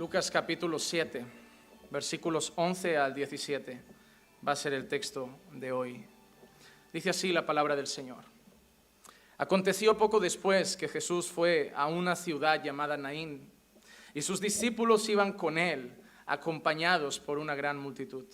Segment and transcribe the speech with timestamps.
[0.00, 1.26] Lucas capítulo 7,
[1.90, 3.82] versículos 11 al 17
[4.48, 6.06] va a ser el texto de hoy.
[6.90, 8.24] Dice así la palabra del Señor.
[9.36, 13.52] Aconteció poco después que Jesús fue a una ciudad llamada Naín
[14.14, 15.92] y sus discípulos iban con él,
[16.24, 18.24] acompañados por una gran multitud.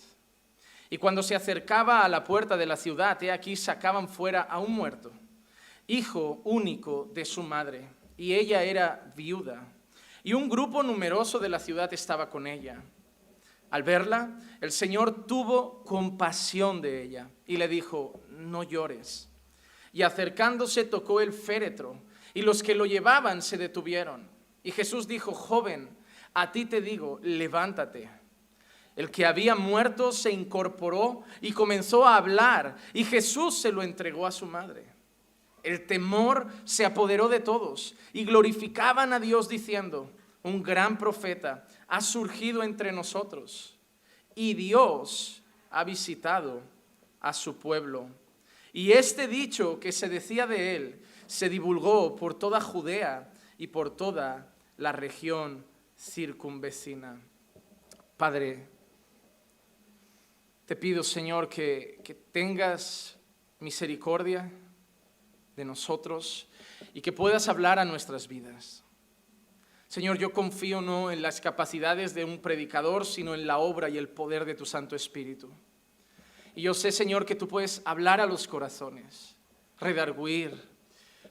[0.89, 4.59] Y cuando se acercaba a la puerta de la ciudad, he aquí sacaban fuera a
[4.59, 5.11] un muerto,
[5.85, 9.73] hijo único de su madre, y ella era viuda
[10.23, 12.83] y un grupo numeroso de la ciudad estaba con ella.
[13.69, 19.29] Al verla, el Señor tuvo compasión de ella y le dijo, no llores.
[19.91, 22.01] Y acercándose tocó el féretro,
[22.33, 24.29] y los que lo llevaban se detuvieron.
[24.63, 25.97] Y Jesús dijo, joven,
[26.33, 28.09] a ti te digo, levántate.
[28.95, 34.25] El que había muerto se incorporó y comenzó a hablar, y Jesús se lo entregó
[34.25, 34.96] a su madre.
[35.67, 40.09] El temor se apoderó de todos y glorificaban a Dios diciendo,
[40.41, 43.77] un gran profeta ha surgido entre nosotros
[44.33, 46.61] y Dios ha visitado
[47.19, 48.07] a su pueblo.
[48.71, 53.89] Y este dicho que se decía de él se divulgó por toda Judea y por
[53.89, 55.65] toda la región
[55.99, 57.19] circunvecina.
[58.15, 58.69] Padre,
[60.65, 63.17] te pido, Señor, que, que tengas
[63.59, 64.49] misericordia
[65.57, 66.47] de nosotros
[66.93, 68.83] y que puedas hablar a nuestras vidas.
[69.87, 73.97] Señor, yo confío no en las capacidades de un predicador, sino en la obra y
[73.97, 75.49] el poder de tu Santo Espíritu.
[76.55, 79.35] Y yo sé, Señor, que tú puedes hablar a los corazones,
[79.79, 80.53] redarguir,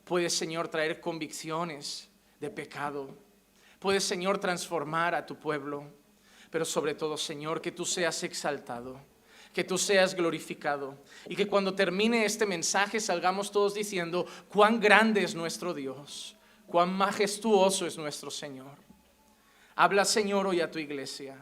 [0.04, 2.08] puedes, Señor, traer convicciones
[2.40, 3.16] de pecado,
[3.78, 5.84] puedes, Señor, transformar a tu pueblo,
[6.50, 9.00] pero sobre todo, Señor, que tú seas exaltado
[9.56, 15.22] que tú seas glorificado y que cuando termine este mensaje salgamos todos diciendo cuán grande
[15.22, 16.36] es nuestro Dios,
[16.66, 18.76] cuán majestuoso es nuestro Señor.
[19.74, 21.38] Habla, Señor, hoy a tu iglesia.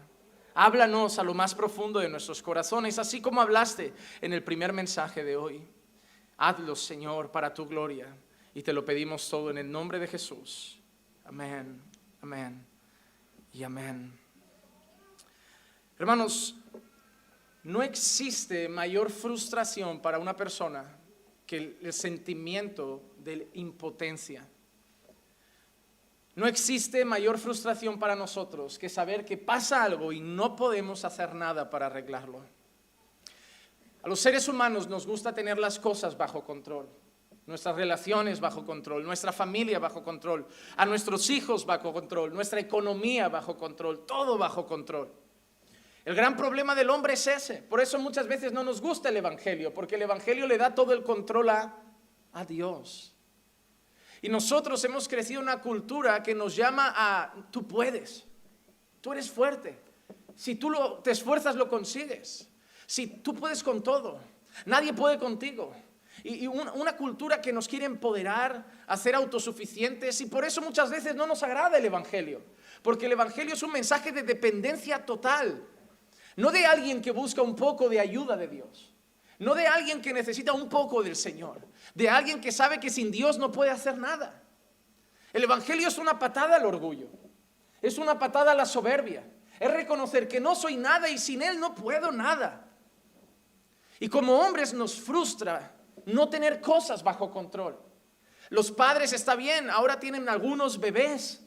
[0.54, 5.24] Háblanos a lo más profundo de nuestros corazones, así como hablaste en el primer mensaje
[5.24, 5.66] de hoy.
[6.36, 8.16] Hazlo, Señor, para tu gloria.
[8.54, 10.78] Y te lo pedimos todo en el nombre de Jesús.
[11.24, 11.82] Amén,
[12.22, 12.64] amén
[13.52, 14.16] y amén.
[15.98, 16.54] Hermanos,
[17.64, 20.98] no existe mayor frustración para una persona
[21.46, 24.46] que el sentimiento de impotencia.
[26.36, 31.34] No existe mayor frustración para nosotros que saber que pasa algo y no podemos hacer
[31.34, 32.40] nada para arreglarlo.
[34.02, 36.88] A los seres humanos nos gusta tener las cosas bajo control,
[37.46, 40.46] nuestras relaciones bajo control, nuestra familia bajo control,
[40.76, 45.23] a nuestros hijos bajo control, nuestra economía bajo control, todo bajo control.
[46.04, 47.62] El gran problema del hombre es ese.
[47.62, 50.92] Por eso muchas veces no nos gusta el Evangelio, porque el Evangelio le da todo
[50.92, 51.80] el control a,
[52.46, 53.14] Dios.
[54.20, 58.24] Y nosotros hemos crecido una cultura que nos llama a, tú puedes,
[59.00, 59.78] tú eres fuerte.
[60.34, 60.72] Si tú
[61.02, 62.48] te esfuerzas, lo consigues.
[62.86, 64.20] Si tú puedes con todo,
[64.66, 65.72] nadie puede contigo.
[66.22, 71.26] Y, una, cultura que nos quiere empoderar, hacer autosuficientes, y por eso muchas veces no
[71.26, 72.42] nos agrada el Evangelio.
[72.82, 75.64] Porque el Evangelio es un mensaje de dependencia total.
[76.36, 78.92] No de alguien que busca un poco de ayuda de Dios.
[79.38, 81.66] No de alguien que necesita un poco del Señor.
[81.94, 84.42] De alguien que sabe que sin Dios no puede hacer nada.
[85.32, 87.08] El Evangelio es una patada al orgullo.
[87.82, 89.24] Es una patada a la soberbia.
[89.60, 92.68] Es reconocer que no soy nada y sin Él no puedo nada.
[94.00, 95.72] Y como hombres nos frustra
[96.06, 97.78] no tener cosas bajo control.
[98.50, 101.42] Los padres está bien, ahora tienen algunos bebés.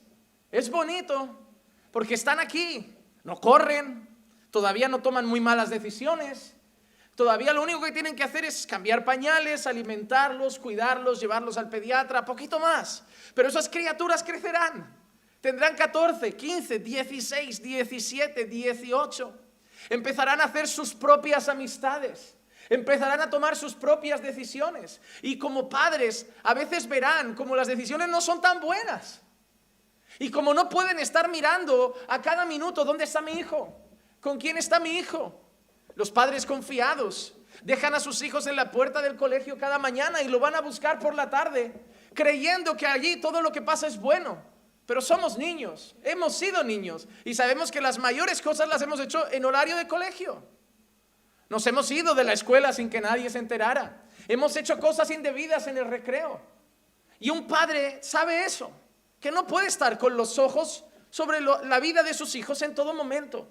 [0.51, 1.47] Es bonito
[1.91, 4.16] porque están aquí, no corren,
[4.51, 6.55] todavía no toman muy malas decisiones.
[7.17, 12.23] Todavía lo único que tienen que hacer es cambiar pañales, alimentarlos, cuidarlos, llevarlos al pediatra,
[12.23, 13.03] poquito más.
[13.33, 14.95] Pero esas criaturas crecerán.
[15.41, 19.33] Tendrán 14, 15, 16, 17, 18.
[19.89, 22.35] Empezarán a hacer sus propias amistades.
[22.69, 25.01] Empezarán a tomar sus propias decisiones.
[25.23, 29.21] Y como padres, a veces verán como las decisiones no son tan buenas.
[30.19, 33.86] Y como no pueden estar mirando a cada minuto dónde está mi hijo,
[34.21, 35.39] ¿Con quién está mi hijo?
[35.95, 37.33] Los padres confiados
[37.63, 40.61] dejan a sus hijos en la puerta del colegio cada mañana y lo van a
[40.61, 41.73] buscar por la tarde,
[42.13, 44.41] creyendo que allí todo lo que pasa es bueno.
[44.85, 49.29] Pero somos niños, hemos sido niños y sabemos que las mayores cosas las hemos hecho
[49.31, 50.43] en horario de colegio.
[51.49, 54.03] Nos hemos ido de la escuela sin que nadie se enterara.
[54.27, 56.39] Hemos hecho cosas indebidas en el recreo.
[57.19, 58.71] Y un padre sabe eso,
[59.19, 62.93] que no puede estar con los ojos sobre la vida de sus hijos en todo
[62.93, 63.47] momento.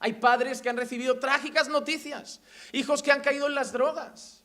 [0.00, 2.40] Hay padres que han recibido trágicas noticias,
[2.72, 4.42] hijos que han caído en las drogas.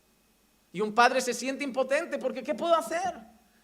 [0.74, 3.16] Y un padre se siente impotente porque ¿qué puedo hacer?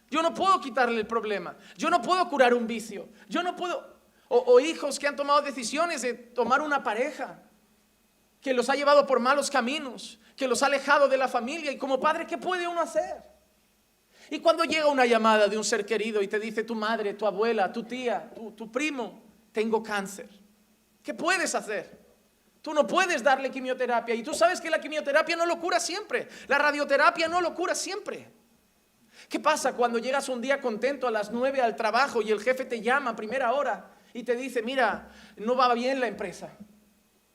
[0.09, 1.57] Yo no puedo quitarle el problema.
[1.77, 3.09] Yo no puedo curar un vicio.
[3.27, 3.99] Yo no puedo...
[4.29, 7.43] O, hijos que han tomado decisiones de tomar una pareja
[8.39, 11.69] que los ha llevado por malos caminos, que los ha alejado de la familia.
[11.73, 13.21] Y como padre, ¿qué puede uno hacer?
[14.29, 17.25] Y cuando llega una llamada de un ser querido y te dice tu madre, tu
[17.25, 19.21] abuela, tu tía, tu primo,
[19.51, 20.29] tengo cáncer,
[21.03, 21.99] ¿qué puedes hacer?
[22.61, 26.27] Tú no puedes darle quimioterapia y tú sabes que la quimioterapia no lo cura siempre,
[26.47, 28.31] la radioterapia no lo cura siempre.
[29.27, 32.65] ¿Qué pasa cuando llegas un día contento a las 9 al trabajo y el jefe
[32.65, 36.55] te llama a primera hora y te dice, mira, no va bien la empresa,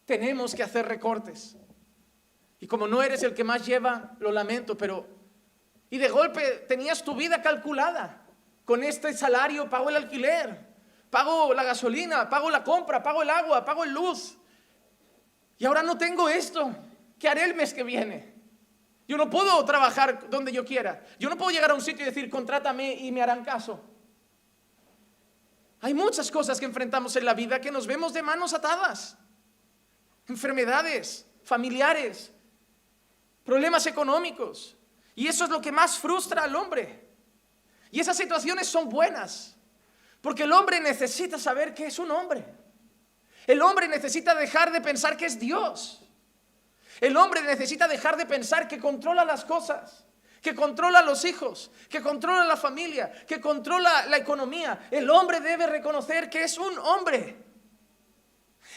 [0.05, 1.57] tenemos que hacer recortes?
[2.61, 5.07] Y como no eres el que más lleva, lo lamento, pero...
[5.89, 8.27] Y de golpe tenías tu vida calculada.
[8.65, 10.66] Con este salario pago el alquiler,
[11.17, 14.37] pago la gasolina, pago la compra, pago el agua, pago el luz.
[15.57, 16.77] Y ahora no tengo esto.
[17.19, 18.35] ¿Qué haré el mes que viene?
[19.09, 21.03] Yo no puedo trabajar donde yo quiera.
[21.19, 23.83] Yo no puedo llegar a un sitio y decir, contrátame y me harán caso.
[25.81, 29.17] Hay muchas cosas que enfrentamos en la vida que nos vemos de manos atadas.
[30.29, 32.31] Enfermedades familiares,
[33.43, 34.77] problemas económicos.
[35.15, 37.09] Y eso es lo que más frustra al hombre.
[37.91, 39.56] Y esas situaciones son buenas,
[40.27, 42.45] porque el hombre necesita saber que es un hombre.
[43.47, 46.03] El hombre necesita dejar de pensar que es Dios.
[47.01, 50.05] El hombre necesita dejar de pensar que controla las cosas,
[50.43, 54.89] que controla los hijos, que controla la familia, que controla la economía.
[54.91, 57.37] El hombre debe reconocer que es un hombre.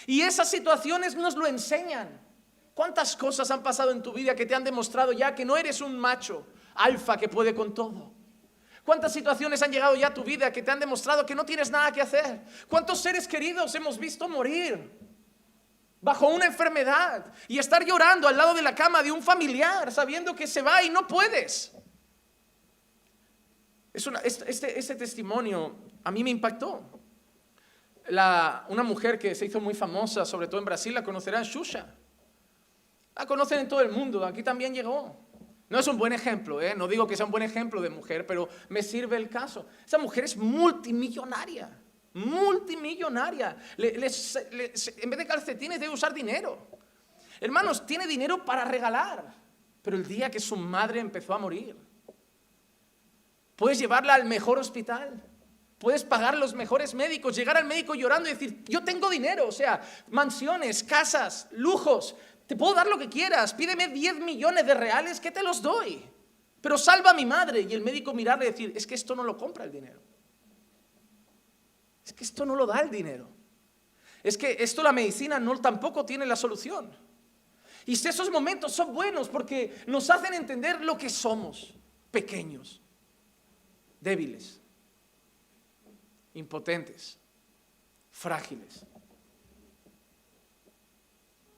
[0.06, 2.22] Y esas situaciones nos lo enseñan.
[2.76, 5.82] ¿Cuántas cosas han pasado en tu vida que te han demostrado ya que no eres
[5.82, 6.46] un macho
[6.76, 8.19] alfa que puede con todo?
[8.90, 11.70] ¿Cuántas situaciones han llegado ya a tu vida que te han demostrado que no tienes
[11.70, 12.42] nada que hacer?
[12.68, 14.92] ¿Cuántos seres queridos hemos visto morir
[16.02, 20.36] bajo una enfermedad y estar llorando al lado de la cama de un familiar sabiendo
[20.36, 21.72] que se va y no puedes?
[23.94, 24.10] Es
[24.48, 26.84] este, este, testimonio a mí me impactó.
[28.08, 31.94] una mujer que se hizo muy famosa, sobre todo en Brasil, la conocerán, Shusha.
[33.16, 35.29] La conocen en todo el mundo, aquí también llegó.
[35.70, 36.74] No es un buen ejemplo, ¿eh?
[36.76, 39.68] no digo que sea un buen ejemplo de mujer, pero me sirve el caso.
[39.86, 41.70] Esa mujer es multimillonaria,
[42.14, 43.56] multimillonaria.
[43.78, 46.68] en vez de calcetines debe usar dinero.
[47.40, 49.34] Hermanos, tiene dinero para regalar,
[49.82, 51.78] pero el día que su madre empezó a morir,
[53.56, 55.24] puedes llevarla al mejor hospital,
[55.80, 59.52] Puedes pagar los mejores médicos, llegar al médico llorando y decir, yo tengo dinero, o
[59.52, 62.18] sea, mansiones, casas, lujos,
[62.50, 66.04] te puedo dar lo que quieras, pídeme 10 millones de reales que te los doy.
[66.60, 67.62] Pero salva a mi madre.
[67.62, 70.02] Y el médico mirarle y decir, es que esto no lo compra el dinero.
[72.04, 73.30] Es que esto no lo da el dinero.
[74.24, 76.90] Es que esto la medicina no tampoco tiene la solución.
[77.86, 81.76] Y esos momentos son buenos porque nos hacen entender lo que somos,
[82.10, 82.82] pequeños,
[84.02, 84.60] débiles,
[86.34, 87.20] impotentes,
[88.10, 88.88] frágiles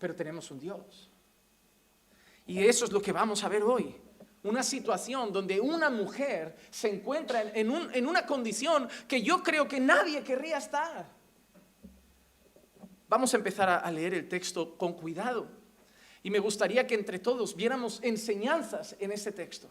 [0.01, 1.11] pero tenemos un Dios.
[2.47, 3.95] Y eso es lo que vamos a ver hoy.
[4.41, 10.23] Una situación donde una mujer se encuentra en, una condición que yo creo que nadie
[10.23, 11.07] querría estar.
[13.07, 15.47] Vamos a empezar a leer el texto con cuidado.
[16.23, 19.69] Y me gustaría que entre todos viéramos enseñanzas en ese texto.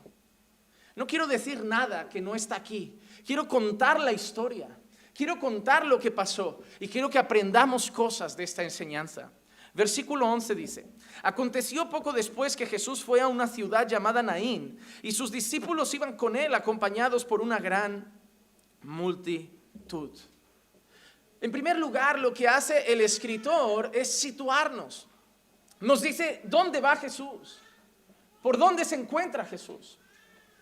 [0.94, 3.00] No quiero decir nada que no está aquí.
[3.26, 4.68] Quiero contar la historia.
[5.12, 6.60] Quiero contar lo que pasó.
[6.78, 9.32] Y quiero que aprendamos cosas de esta enseñanza.
[9.72, 10.86] Versículo 11 dice,
[11.22, 16.16] aconteció poco después que Jesús fue a una ciudad llamada Naín y sus discípulos iban
[16.16, 18.12] con él acompañados por una gran
[18.82, 20.10] multitud.
[21.40, 25.06] En primer lugar, lo que hace el escritor es situarnos.
[25.80, 27.60] Nos dice dónde va Jesús,
[28.42, 29.98] por dónde se encuentra Jesús.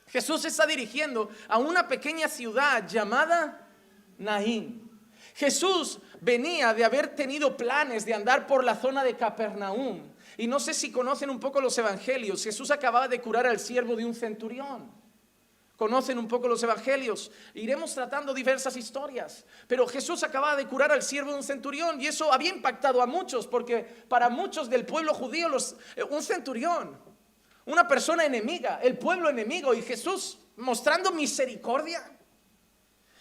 [0.06, 3.68] Jesús se está dirigiendo a una pequeña ciudad llamada
[4.18, 4.87] Naín.
[5.38, 10.02] Jesús venía de haber tenido planes de andar por la zona de Capernaum.
[10.36, 12.42] Y no sé si conocen un poco los evangelios.
[12.42, 14.90] Jesús acababa de curar al siervo de un centurión.
[15.76, 17.30] Conocen un poco los evangelios.
[17.54, 19.44] Iremos tratando diversas historias.
[19.68, 23.06] Pero Jesús acababa de curar al siervo de un centurión y eso había impactado a
[23.06, 25.48] muchos porque para muchos del pueblo judío
[25.94, 26.98] eh, un centurión,
[27.64, 32.17] una persona enemiga, el pueblo enemigo y Jesús mostrando misericordia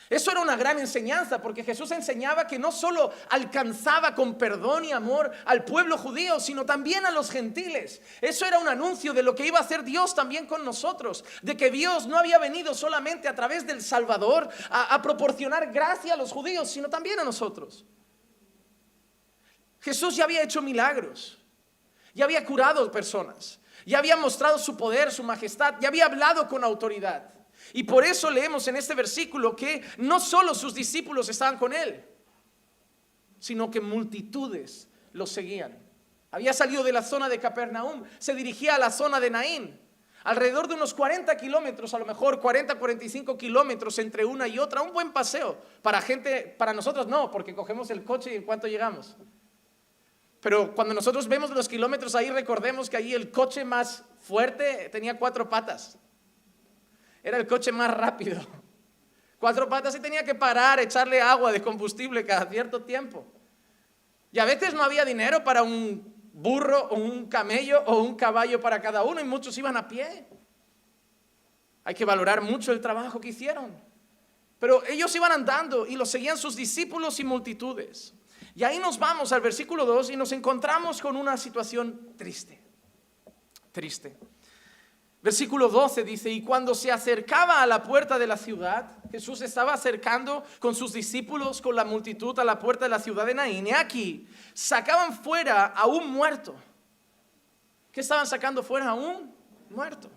[0.09, 4.93] eso era una gran enseñanza porque Jesús enseñaba que no solo alcanzaba con perdón y
[4.93, 8.01] amor al pueblo judío, sino también a los gentiles.
[8.21, 11.57] Eso era un anuncio de lo que iba a hacer Dios también con nosotros, de
[11.57, 16.31] que Dios no había venido solamente a través del Salvador a, proporcionar gracia a los
[16.31, 17.85] judíos, sino también a nosotros.
[19.81, 21.37] Jesús ya había hecho milagros,
[22.13, 26.63] ya había curado personas, ya había mostrado su poder, su majestad, ya había hablado con
[26.63, 27.37] autoridad.
[27.74, 32.03] Y por eso leemos en este versículo que no solo sus discípulos estaban con él,
[33.39, 35.77] sino que multitudes lo seguían.
[36.31, 39.79] Había salido de la zona de Capernaum, se dirigía a la zona de Naín.
[40.24, 44.81] Alrededor de unos 40 kilómetros, a lo mejor 40, 45 kilómetros entre una y otra,
[44.81, 45.57] un buen paseo.
[45.81, 49.15] Para gente, para nosotros no, porque cogemos el coche y en cuanto llegamos.
[50.41, 55.17] Pero cuando nosotros vemos los kilómetros ahí, recordemos que ahí el coche más fuerte tenía
[55.17, 55.97] cuatro patas.
[57.27, 58.39] Era el coche más rápido.
[59.38, 63.25] Cuatro patas y tenía que parar, echarle agua de combustible cada cierto tiempo.
[64.31, 68.62] Y a veces no había dinero para un burro o un camello o un caballo
[68.62, 70.25] para cada uno y muchos iban a pie.
[71.84, 73.77] Hay que valorar mucho el trabajo que hicieron.
[74.57, 78.13] Pero ellos iban andando y los seguían sus discípulos y multitudes.
[78.55, 82.62] Y ahí nos vamos al versículo 2 y nos encontramos con una situación triste.
[83.74, 84.17] Triste.
[85.27, 89.74] Versículo 12 dice, y cuando se acercaba a la puerta de la ciudad, Jesús estaba
[89.74, 93.67] acercando con sus discípulos, con la multitud a la puerta de la ciudad de Naín.
[93.67, 96.55] Y aquí sacaban fuera a un muerto.
[97.91, 99.36] ¿Qué estaban sacando fuera a un
[99.69, 100.10] muerto?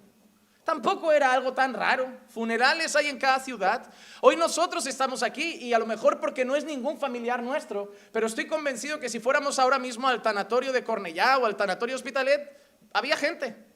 [0.62, 2.09] Tampoco era algo tan raro.
[2.29, 3.93] Funerales hay en cada ciudad.
[4.21, 8.29] Hoy nosotros estamos aquí y a lo mejor porque no es ningún familiar nuestro, pero
[8.29, 12.57] estoy convencido que si fuéramos ahora mismo al tanatorio de Cornellá o al tanatorio Hospitalet,
[12.93, 13.70] había gente.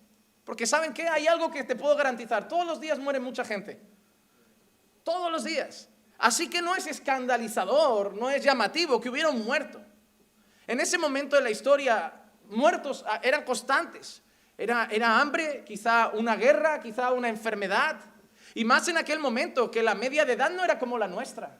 [0.44, 1.08] Porque ¿saben qué?
[1.08, 2.46] Hay algo que te puedo garantizar.
[2.48, 3.80] Todos los días muere mucha gente.
[5.02, 5.88] Todos los días.
[6.18, 9.82] Así que no es escandalizador, no es llamativo que hubiera un muerto.
[10.66, 12.12] En ese momento de la historia,
[12.48, 14.22] muertos ah, eran constantes.
[14.56, 17.98] Era, era hambre, quizá una guerra, quizá una enfermedad.
[18.54, 21.58] Y más en aquel momento que la media de edad no era como la nuestra.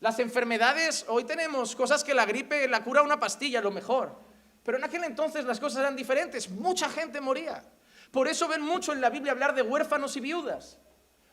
[0.00, 4.27] Las enfermedades, hoy tenemos cosas que la gripe la cura una pastilla, lo mejor.
[4.68, 7.64] Pero en aquel entonces las cosas eran diferentes, mucha gente moría.
[8.10, 10.76] Por eso ven mucho en la Biblia hablar de huérfanos y viudas.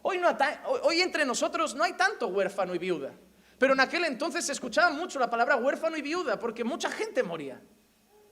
[0.03, 3.11] Hoy, entre nosotros no hay tanto huérfano y viuda.
[3.57, 7.23] Pero en aquel entonces se escuchaba mucho la palabra huérfano y viuda porque mucha gente
[7.23, 7.61] moría.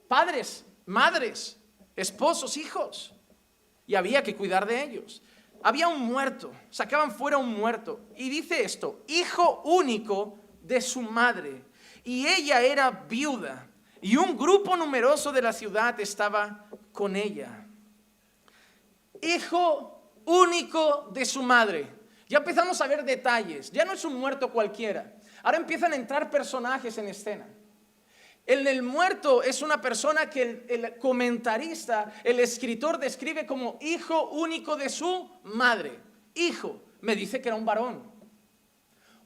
[0.07, 1.59] Padres, madres,
[1.97, 3.13] esposos, hijos.
[3.85, 5.21] Y había que cuidar de ellos.
[5.63, 7.99] Había un muerto, sacaban fuera un muerto.
[8.15, 11.61] Y dice esto, hijo único de su madre.
[12.05, 13.67] Y ella era viuda
[14.03, 17.65] y un grupo numeroso de la ciudad estaba con ella.
[19.21, 21.87] Hijo único de su madre.
[22.27, 25.15] Ya empezamos a ver detalles, ya no es un muerto cualquiera.
[25.41, 27.47] Ahora empiezan a entrar personajes en escena.
[28.45, 34.75] El, el muerto es una persona que el comentarista, el escritor describe como hijo único
[34.75, 35.97] de su madre.
[36.35, 38.11] Hijo, me dice que era un varón.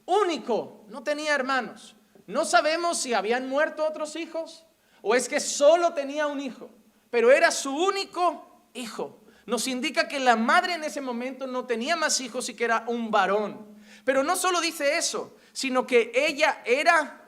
[0.06, 1.96] Único, no tenía hermanos.
[2.28, 4.67] No sabemos si habían muerto otros hijos,
[5.02, 6.70] o es que solo tenía un hijo,
[7.10, 9.20] pero era su único hijo.
[9.46, 12.84] Nos indica que la madre en ese momento no tenía más hijos y que era
[12.86, 13.66] un varón.
[14.04, 17.22] Pero no solo dice eso, sino que ella era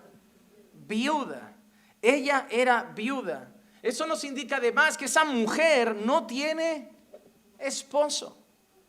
[0.72, 1.56] viuda.
[2.02, 3.50] Ella era viuda.
[3.82, 6.92] Eso nos indica además que esa mujer no tiene
[7.58, 8.36] esposo.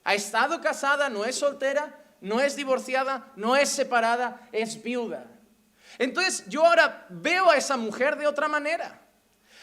[0.03, 5.30] Ha estado casada, no es soltera, no es divorciada, no es separada, es viuda.
[5.97, 9.01] Entonces yo ahora veo a esa mujer de otra manera.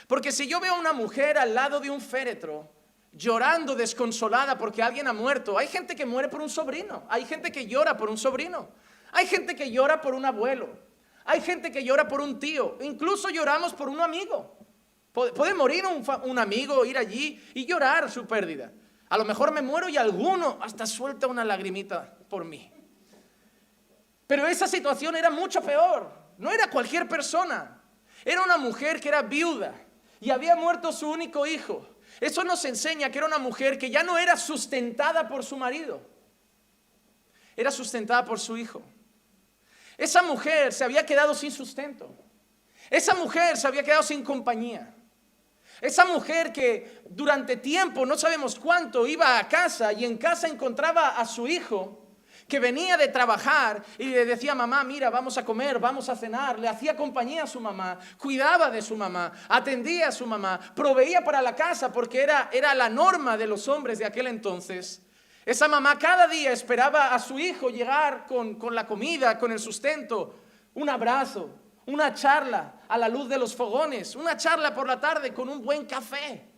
[0.06, 2.70] Porque si yo veo a una mujer al lado de un féretro,
[3.12, 7.52] llorando desconsolada porque alguien ha muerto, hay gente que muere por un sobrino, hay gente
[7.52, 8.68] que llora por un sobrino,
[9.12, 10.68] hay gente que llora por un abuelo,
[11.24, 14.56] hay gente que llora por un tío, incluso lloramos por un amigo.
[15.12, 18.70] Puede morir un, un amigo, ir allí y llorar su pérdida.
[19.08, 22.70] A lo mejor me muero y alguno hasta suelta una lagrimita por mí.
[24.26, 26.17] Pero esa situación era mucho peor.
[26.38, 27.82] No era cualquier persona.
[28.24, 29.74] Era una mujer que era viuda
[30.20, 31.86] y había muerto su único hijo.
[32.20, 36.00] Eso nos enseña que era una mujer que ya no era sustentada por su marido.
[37.56, 38.82] Era sustentada por su hijo.
[39.96, 42.14] Esa mujer se había quedado sin sustento.
[42.88, 44.94] Esa mujer se había quedado sin compañía.
[45.80, 51.18] Esa mujer que durante tiempo, no sabemos cuánto, iba a casa y en casa encontraba
[51.18, 52.07] a su hijo
[52.48, 56.58] que venía de trabajar y le decía, mamá, mira, vamos a comer, vamos a cenar,
[56.58, 61.22] le hacía compañía a su mamá, cuidaba de su mamá, atendía a su mamá, proveía
[61.22, 65.02] para la casa porque era, era la norma de los hombres de aquel entonces.
[65.44, 69.58] Esa mamá cada día esperaba a su hijo llegar con, con la comida, con el
[69.58, 70.34] sustento,
[70.74, 71.50] un abrazo,
[71.84, 75.62] una charla a la luz de los fogones, una charla por la tarde con un
[75.62, 76.48] buen café.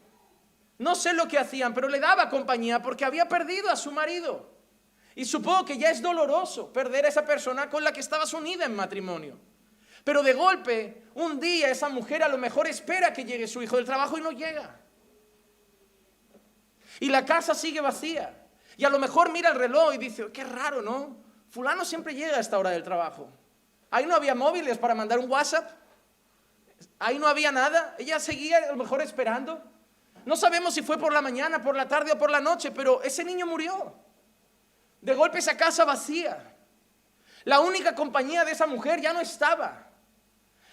[0.79, 4.60] No sé lo que hacían, pero le daba compañía porque había perdido a su marido.
[5.15, 8.65] Y supongo que ya es doloroso perder a esa persona con la que estabas unida
[8.65, 9.39] en matrimonio.
[10.05, 13.77] Pero de golpe, un día esa mujer a lo mejor espera que llegue su hijo
[13.77, 14.81] del trabajo y no llega.
[17.01, 18.37] Y la casa sigue vacía.
[18.77, 21.17] Y a lo mejor mira el reloj y dice, qué raro, ¿no?
[21.51, 23.29] Fulano siempre llega a esta hora del trabajo.
[23.91, 25.71] Ahí no había móviles para mandar un WhatsApp.
[26.99, 27.95] Ahí no había nada.
[27.99, 29.63] Ella seguía a lo mejor esperando.
[30.25, 33.03] No sabemos si fue por la mañana, por la tarde o por la noche, pero
[33.03, 33.95] ese niño murió.
[35.01, 36.55] De golpe esa casa vacía.
[37.45, 39.89] La única compañía de esa mujer ya no estaba.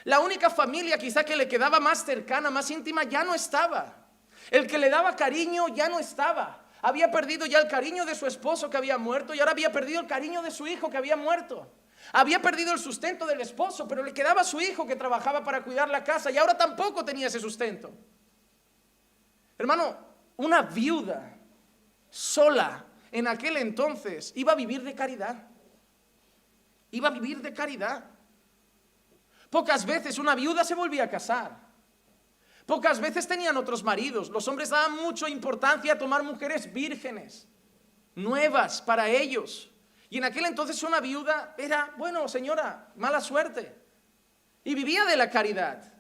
[0.04, 4.08] La única familia quizá que le quedaba más cercana, más íntima, ya no estaba.
[4.52, 6.64] El que le daba cariño ya no estaba.
[6.82, 10.00] Había perdido ya el cariño de su esposo que había muerto y ahora había perdido
[10.00, 11.72] el cariño de su hijo que había muerto.
[12.14, 15.90] Había perdido el sustento del esposo, pero le quedaba su hijo que trabajaba para cuidar
[15.90, 17.92] la casa y ahora tampoco tenía ese sustento.
[19.58, 19.98] Hermano,
[20.38, 21.36] una viuda
[22.10, 25.48] sola en aquel entonces iba a vivir de caridad.
[26.92, 28.06] Iba a vivir de caridad.
[29.50, 31.68] Pocas veces una viuda se volvía a casar.
[32.66, 34.30] Pocas veces tenían otros maridos.
[34.30, 37.48] Los hombres daban mucha importancia a tomar mujeres vírgenes,
[38.14, 39.72] nuevas para ellos.
[40.10, 43.74] Y en aquel entonces una viuda era, bueno, señora, mala suerte.
[44.64, 45.94] Y vivía de la caridad.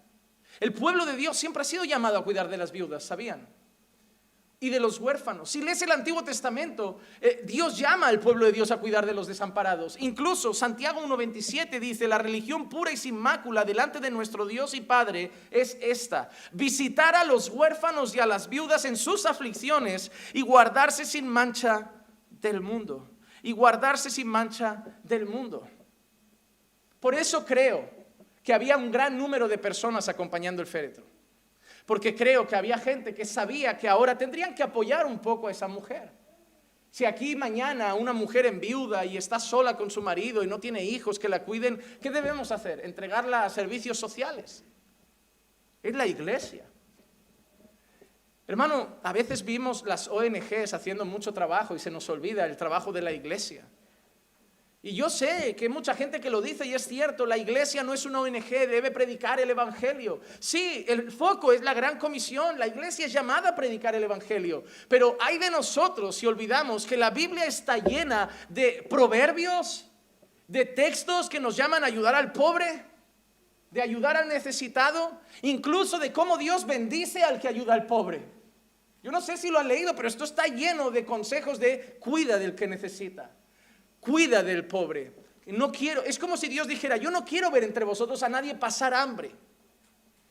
[0.59, 3.47] El pueblo de Dios siempre ha sido llamado a cuidar de las viudas, ¿sabían?
[4.59, 5.51] Y de los huérfanos.
[5.51, 9.13] Si lees el Antiguo Testamento, eh, Dios llama al pueblo de Dios a cuidar de
[9.13, 9.97] los desamparados.
[9.99, 14.81] Incluso Santiago 1.27 dice, la religión pura y sin mácula delante de nuestro Dios y
[14.81, 20.41] Padre es esta, visitar a los huérfanos y a las viudas en sus aflicciones y
[20.41, 21.91] guardarse sin mancha
[22.29, 23.11] del mundo.
[23.43, 25.67] Y guardarse sin mancha del mundo.
[26.99, 27.87] Por eso creo
[28.43, 31.16] que había un gran número de personas acompañando el féretro
[31.87, 35.51] porque creo que había gente que sabía que ahora tendrían que apoyar un poco a
[35.51, 36.11] esa mujer.
[36.91, 40.59] Si aquí mañana una mujer en viuda y está sola con su marido y no
[40.59, 42.81] tiene hijos que la cuiden, ¿qué debemos hacer?
[42.83, 44.65] Entregarla a servicios sociales.
[45.81, 46.65] Es la iglesia.
[48.47, 52.91] Hermano, a veces vimos las ONGs haciendo mucho trabajo y se nos olvida el trabajo
[52.91, 53.65] de la iglesia.
[54.87, 57.83] Y yo sé que hay mucha gente que lo dice y es cierto, la iglesia
[57.83, 60.21] no es una ONG, debe predicar el Evangelio.
[60.39, 64.63] Sí, el foco es la gran comisión, la iglesia es llamada a predicar el Evangelio,
[64.87, 69.91] pero hay de nosotros si olvidamos que la Biblia está llena de proverbios,
[70.47, 72.85] de textos que nos llaman a ayudar al pobre,
[73.69, 78.23] de ayudar al necesitado, incluso de cómo Dios bendice al que ayuda al pobre.
[79.03, 82.37] Yo no sé si lo han leído, pero esto está lleno de consejos de cuida
[82.37, 83.36] del que necesita
[83.99, 85.13] cuida del pobre.
[85.47, 88.55] No quiero, es como si Dios dijera, yo no quiero ver entre vosotros a nadie
[88.55, 89.33] pasar hambre.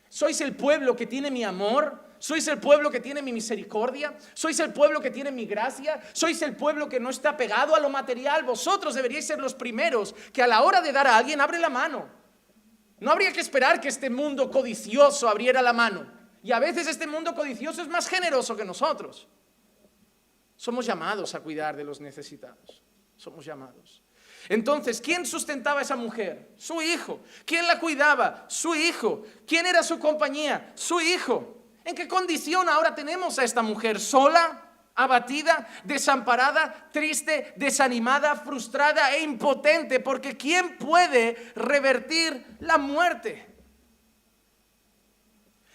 [0.09, 4.59] Sois el pueblo que tiene mi amor, sois el pueblo que tiene mi misericordia, sois
[4.61, 7.89] el pueblo que tiene mi gracia, sois el pueblo que no está pegado a lo
[7.89, 8.45] material.
[8.45, 11.71] Vosotros deberíais ser los primeros que a la hora de dar a alguien abre la
[11.71, 12.09] mano.
[13.01, 16.13] No habría que esperar que este mundo codicioso abriera la mano.
[16.43, 19.29] Y a veces este mundo codicioso es más generoso que nosotros.
[20.57, 22.83] Somos llamados a cuidar de los necesitados
[23.17, 24.03] somos llamados.
[24.49, 26.53] Entonces, ¿quién sustentaba a esa mujer?
[26.57, 27.21] Su hijo.
[27.45, 28.45] ¿Quién la cuidaba?
[28.49, 29.25] Su hijo.
[29.47, 30.73] ¿Quién era su compañía?
[30.75, 31.65] Su hijo.
[31.85, 33.99] ¿En qué condición ahora tenemos a esta mujer?
[33.99, 34.63] ¿Sola?
[34.97, 43.47] abatida, desamparada, triste, desanimada, frustrada e impotente, porque ¿quién puede revertir la muerte?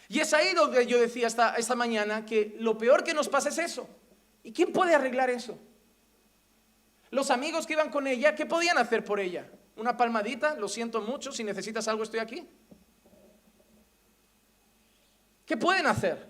[0.10, 3.50] Y es ahí donde yo decía esta, esta mañana que lo peor que nos pasa
[3.50, 3.88] es eso.
[4.44, 5.58] ¿Y quién puede arreglar eso?
[7.12, 9.46] Los amigos que iban con ella, ¿qué podían hacer por ella?
[9.76, 12.50] Una palmadita, lo siento mucho, si necesitas algo estoy aquí.
[15.46, 16.26] ¿Qué pueden hacer?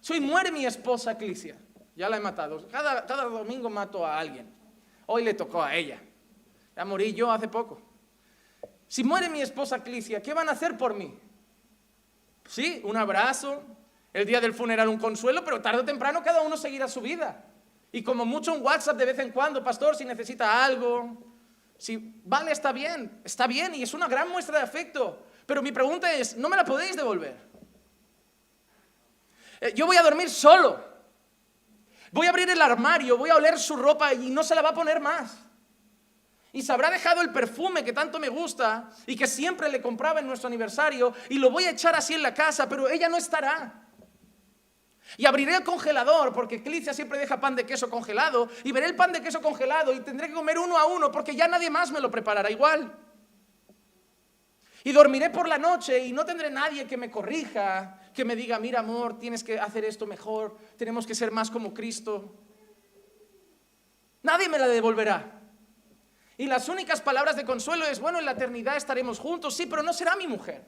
[0.00, 1.56] Soy muere mi esposa Clicia.
[1.94, 2.66] Ya la he matado.
[2.68, 4.50] Cada, cada domingo mato a alguien.
[5.04, 6.00] Hoy le tocó a ella.
[6.74, 7.82] Ya morí yo hace poco.
[8.88, 11.14] Si muere mi esposa Clicia, ¿qué van a hacer por mí?
[12.46, 13.62] Sí, un abrazo,
[14.14, 17.44] el día del funeral un consuelo, pero tarde o temprano cada uno seguirá su vida.
[17.92, 21.30] Y como mucho un WhatsApp de vez en cuando, pastor, si necesita algo.
[21.76, 25.26] Si, vale, está bien, está bien y es una gran muestra de afecto.
[25.46, 27.36] Pero mi pregunta es, ¿no me la podéis devolver?
[29.60, 30.88] Eh, yo voy a dormir solo.
[32.12, 34.70] Voy a abrir el armario, voy a oler su ropa y no se la va
[34.70, 35.36] a poner más.
[36.52, 40.18] Y se habrá dejado el perfume que tanto me gusta y que siempre le compraba
[40.18, 43.16] en nuestro aniversario y lo voy a echar así en la casa, pero ella no
[43.16, 43.88] estará.
[45.16, 48.96] Y abriré el congelador, porque Clicia siempre deja pan de queso congelado, y veré el
[48.96, 51.90] pan de queso congelado y tendré que comer uno a uno, porque ya nadie más
[51.90, 52.92] me lo preparará igual.
[54.84, 58.58] Y dormiré por la noche y no tendré nadie que me corrija, que me diga,
[58.58, 62.34] mira amor, tienes que hacer esto mejor, tenemos que ser más como Cristo.
[64.22, 65.40] Nadie me la devolverá.
[66.38, 69.82] Y las únicas palabras de consuelo es, bueno, en la eternidad estaremos juntos, sí, pero
[69.82, 70.64] no será mi mujer.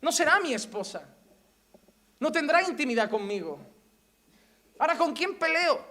[0.00, 1.17] No será mi esposa.
[2.20, 3.60] No tendrá intimidad conmigo.
[4.78, 5.84] Ahora, ¿con quién peleo?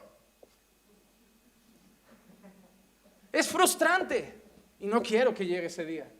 [3.31, 4.41] Es frustrante.
[4.79, 6.11] Y no quiero que llegue ese día.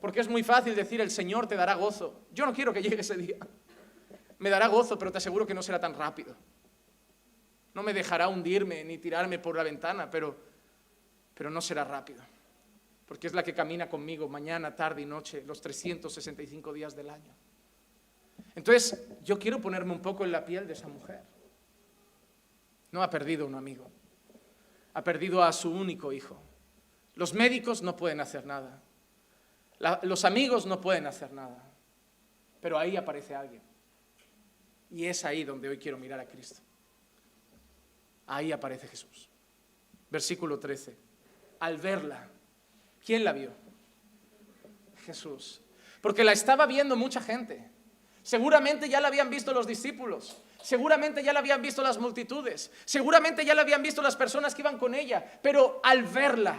[0.00, 2.26] Porque es muy fácil decir, el Señor te dará gozo.
[2.32, 3.36] Yo no quiero que llegue ese día.
[4.38, 6.34] Me dará gozo, pero te aseguro que no será tan rápido.
[7.74, 10.36] No me dejará hundirme ni tirarme por la ventana, pero,
[11.34, 12.22] pero no será rápido.
[13.06, 17.34] Porque es la que camina conmigo mañana, tarde y noche, los 365 días del año.
[18.54, 21.22] Entonces, yo quiero ponerme un poco en la piel de esa mujer.
[22.92, 23.90] No ha perdido un amigo,
[24.94, 26.40] ha perdido a su único hijo.
[27.14, 28.82] Los médicos no pueden hacer nada,
[30.02, 31.62] los amigos no pueden hacer nada,
[32.60, 33.62] pero ahí aparece alguien.
[34.90, 36.60] Y es ahí donde hoy quiero mirar a Cristo.
[38.26, 39.28] Ahí aparece Jesús.
[40.10, 40.96] Versículo 13.
[41.60, 42.28] Al verla,
[43.04, 43.52] ¿quién la vio?
[45.04, 45.60] Jesús.
[46.00, 47.70] Porque la estaba viendo mucha gente.
[48.22, 50.42] Seguramente ya la habían visto los discípulos.
[50.62, 52.70] Seguramente ya la habían visto las multitudes.
[52.84, 55.24] Seguramente ya la habían visto las personas que iban con ella.
[55.42, 56.58] Pero al verla,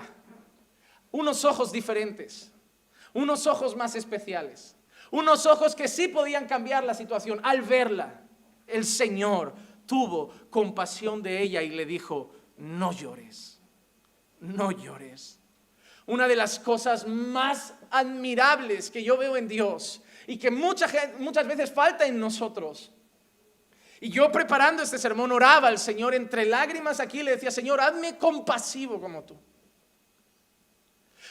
[1.11, 2.51] unos ojos diferentes,
[3.13, 4.75] unos ojos más especiales,
[5.11, 7.39] unos ojos que sí podían cambiar la situación.
[7.43, 8.21] Al verla,
[8.65, 9.53] el Señor
[9.85, 13.59] tuvo compasión de ella y le dijo, no llores,
[14.39, 15.39] no llores.
[16.07, 20.91] Una de las cosas más admirables que yo veo en Dios y que muchas
[21.47, 22.91] veces falta en nosotros.
[23.99, 28.17] Y yo preparando este sermón oraba al Señor entre lágrimas aquí le decía, Señor, hazme
[28.17, 29.37] compasivo como tú.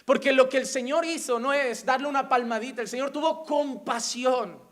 [0.04, 4.62] Porque lo que el Señor hizo no es darle una palmadita, el Señor tuvo compasión.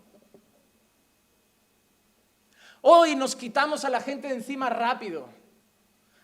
[2.83, 5.29] Hoy nos quitamos a la gente de encima rápido.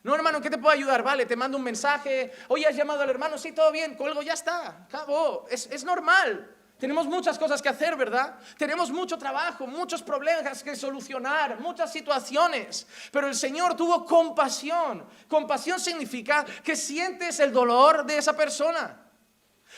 [0.05, 1.03] No, hermano, ¿qué te puedo ayudar?
[1.03, 2.31] Vale, te mando un mensaje.
[2.49, 5.47] Hoy has llamado al hermano, sí, todo bien, colgo, ya está, acabó.
[5.51, 6.55] Es, es normal.
[6.79, 8.37] Tenemos muchas cosas que hacer, ¿verdad?
[8.59, 12.87] Tenemos mucho trabajo, muchos problemas que solucionar, muchas situaciones.
[13.13, 15.07] Pero el Señor tuvo compasión.
[15.29, 19.01] Compasión significa que sientes el dolor de esa persona.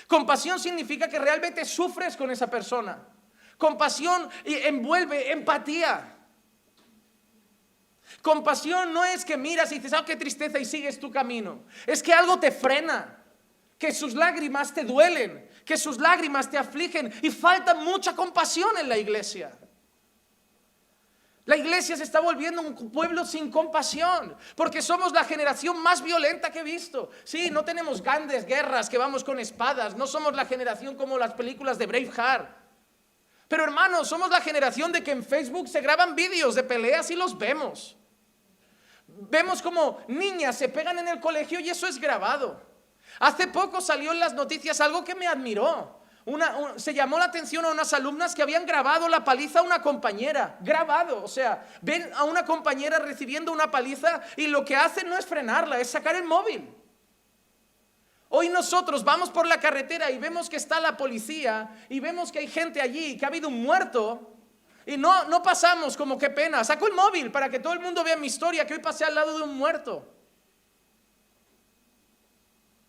[0.07, 3.07] Compasión significa que realmente sufres con esa persona.
[3.59, 6.15] Compasión envuelve empatía.
[8.23, 11.65] Compasión no es que miras y dices, oh, qué tristeza y sigues tu camino.
[11.87, 13.23] Es que algo te frena,
[13.79, 18.89] que sus lágrimas te duelen, que sus lágrimas te afligen y falta mucha compasión en
[18.89, 19.53] la iglesia.
[21.45, 26.51] La iglesia se está volviendo un pueblo sin compasión, porque somos la generación más violenta
[26.51, 27.11] que he visto.
[27.25, 31.35] Sí, no tenemos grandes guerras que vamos con espadas, no somos la generación como las
[31.35, 32.49] películas de Braveheart.
[33.49, 37.17] Pero hermanos, somos la generación de que en Facebook se graban vídeos de peleas y
[37.17, 37.97] los vemos.
[39.07, 42.61] Vemos como niñas se pegan en el colegio y eso es grabado.
[43.19, 46.01] Hace poco salió en las noticias algo que me admiró.
[46.77, 50.59] se llamó la atención a unas alumnas que habían grabado la paliza a una compañera.
[50.61, 55.17] Grabado, o sea, ven a una compañera recibiendo una paliza y lo que hacen no
[55.17, 56.69] es frenarla, es sacar el móvil.
[58.29, 62.41] Hoy nosotros vamos por la carretera y vemos que está la policía y vemos que
[62.41, 64.33] hay gente allí, que ha habido un muerto.
[64.85, 66.63] Y no, no pasamos como qué pena.
[66.65, 69.15] Saco el móvil para que todo el mundo vea mi historia, que hoy pasé al
[69.15, 70.16] lado de un muerto.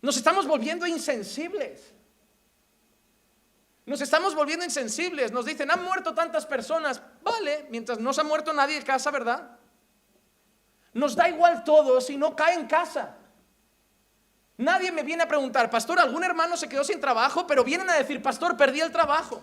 [0.00, 1.92] Nos estamos volviendo insensibles.
[3.84, 5.32] Nos estamos volviendo insensibles.
[5.32, 7.00] Nos dicen, han muerto tantas personas.
[7.22, 9.58] Vale, mientras no se ha muerto nadie en casa, ¿verdad?
[10.92, 13.16] Nos da igual todo si no cae en casa.
[14.56, 17.94] Nadie me viene a preguntar, pastor, algún hermano se quedó sin trabajo, pero vienen a
[17.94, 19.42] decir, pastor, perdí el trabajo.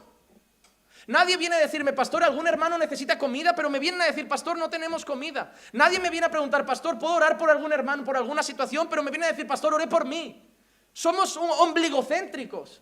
[1.08, 4.58] Nadie viene a decirme, pastor, algún hermano necesita comida, pero me vienen a decir, pastor,
[4.58, 5.54] no tenemos comida.
[5.72, 8.88] Nadie me viene a preguntar, pastor, ¿puedo orar por algún hermano, por alguna situación?
[8.90, 10.50] Pero me viene a decir, pastor, oré por mí.
[10.94, 12.82] Somos ombligocéntricos.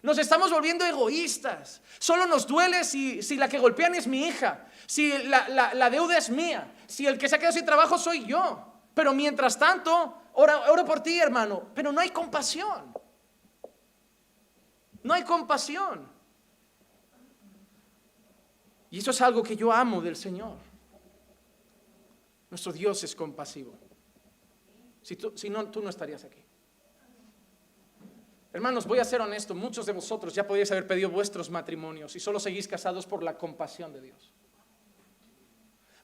[0.00, 1.82] Nos estamos volviendo egoístas.
[1.98, 6.72] Solo nos duele si, la que golpean es mi hija, si la, deuda es mía,
[6.86, 8.72] si el que se ha quedado sin trabajo soy yo.
[8.94, 11.70] Pero mientras tanto, oro, oro por ti, hermano.
[11.74, 12.94] Pero no hay compasión.
[15.02, 16.13] No hay compasión.
[18.94, 20.56] Y eso es algo que yo amo del Señor.
[22.48, 23.74] Nuestro Dios es compasivo.
[25.02, 26.38] Si, si no, tú no estarías aquí.
[28.52, 32.20] Hermanos, voy a ser honesto, muchos de vosotros ya podéis haber pedido vuestros matrimonios y
[32.20, 34.32] solo seguís casados por la compasión de Dios.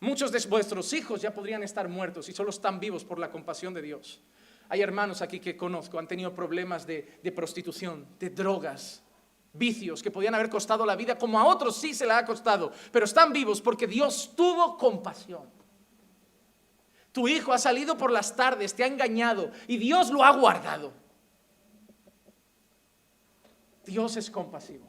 [0.00, 3.72] Muchos de vuestros hijos ya podrían estar muertos y solo están vivos por la compasión
[3.72, 4.20] de Dios.
[4.68, 9.04] Hay hermanos aquí que conozco, han tenido problemas de prostitución, de drogas,
[9.52, 12.72] vicios que podían haber costado la vida, como a otros sí se la ha costado,
[12.92, 15.48] pero están vivos porque Dios tuvo compasión.
[17.12, 20.92] Tu hijo ha salido por las tardes, te ha engañado y Dios lo ha guardado.
[23.84, 24.86] Dios es compasivo.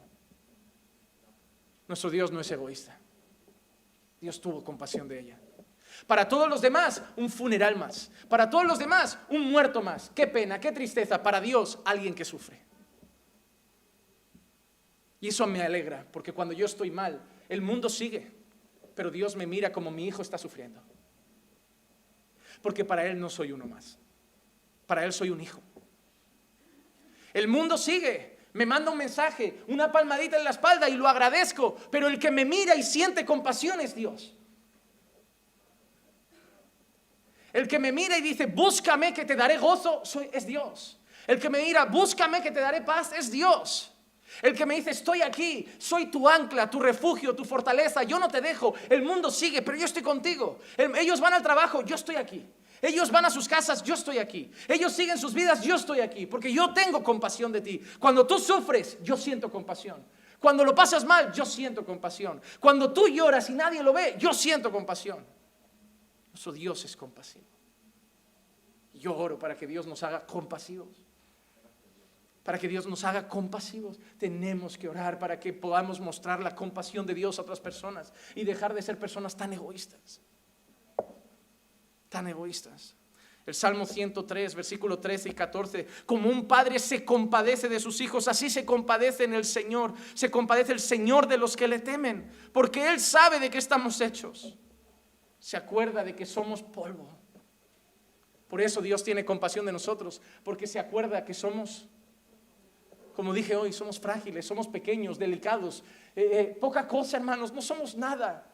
[1.88, 2.98] Nuestro Dios no es egoísta.
[4.20, 5.40] Dios tuvo compasión de ella.
[6.06, 8.10] Para todos los demás, un funeral más.
[8.28, 10.10] Para todos los demás, un muerto más.
[10.14, 11.22] Qué pena, qué tristeza.
[11.22, 12.71] Para Dios, alguien que sufre.
[15.22, 18.32] Y eso me alegra, porque cuando yo estoy mal, el mundo sigue,
[18.96, 20.82] pero Dios me mira como mi hijo está sufriendo.
[22.60, 24.00] Porque para Él no soy uno más.
[24.84, 25.62] Para Él soy un hijo.
[27.32, 31.76] El mundo sigue, me manda un mensaje, una palmadita en la espalda y lo agradezco,
[31.92, 34.36] pero el que me mira y siente compasión es Dios.
[37.52, 40.98] El que me mira y dice, búscame que te daré gozo, es Dios.
[41.28, 43.91] El que me mira, búscame que te daré paz, es Dios.
[44.40, 48.28] El que me dice, estoy aquí, soy tu ancla, tu refugio, tu fortaleza, yo no
[48.28, 50.58] te dejo, el mundo sigue, pero yo estoy contigo.
[50.76, 52.48] Ellos van al trabajo, yo estoy aquí.
[52.80, 54.50] Ellos van a sus casas, yo estoy aquí.
[54.66, 57.80] Ellos siguen sus vidas, yo estoy aquí, porque yo tengo compasión de ti.
[58.00, 60.04] Cuando tú sufres, yo siento compasión.
[60.40, 62.42] Cuando lo pasas mal, yo siento compasión.
[62.58, 65.24] Cuando tú lloras y nadie lo ve, yo siento compasión.
[66.32, 67.44] Nuestro Dios es compasivo.
[68.94, 71.01] Yo oro para que Dios nos haga compasivos.
[72.42, 77.06] Para que Dios nos haga compasivos, tenemos que orar para que podamos mostrar la compasión
[77.06, 80.20] de Dios a otras personas y dejar de ser personas tan egoístas.
[82.08, 82.96] Tan egoístas.
[83.46, 88.28] El Salmo 103, versículo 13 y 14, como un padre se compadece de sus hijos,
[88.28, 92.30] así se compadece en el Señor, se compadece el Señor de los que le temen,
[92.52, 94.56] porque Él sabe de qué estamos hechos
[95.42, 97.10] se acuerda de que somos polvo.
[98.46, 101.88] Por eso Dios tiene compasión de nosotros, porque se acuerda que somos,
[103.14, 105.82] como dije hoy, somos frágiles, somos pequeños, delicados.
[106.16, 108.46] Eh, eh, poca cosa, hermanos, no somos nada.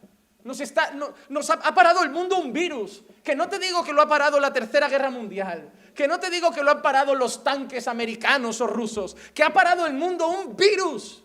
[0.45, 0.95] Nos, está,
[1.29, 4.39] nos ha, parado el mundo un virus, que no te digo que lo ha parado
[4.39, 8.61] la Tercera Guerra Mundial, que no te digo que lo han parado los tanques americanos
[8.61, 11.25] o rusos, que ha parado el mundo un virus.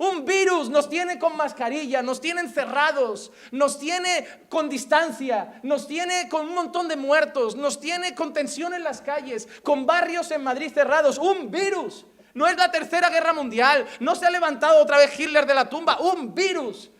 [0.00, 6.26] Un virus nos tiene con mascarilla, nos tiene encerrados, nos tiene con distancia, nos tiene
[6.30, 10.42] con un montón de muertos, nos tiene con tensión en las calles, con barrios en
[10.42, 11.18] Madrid cerrados.
[11.18, 12.06] Un virus.
[12.32, 15.68] No es la tercera guerra mundial, no se ha levantado otra vez Hitler de la
[15.68, 16.00] tumba.
[16.00, 16.90] Un virus.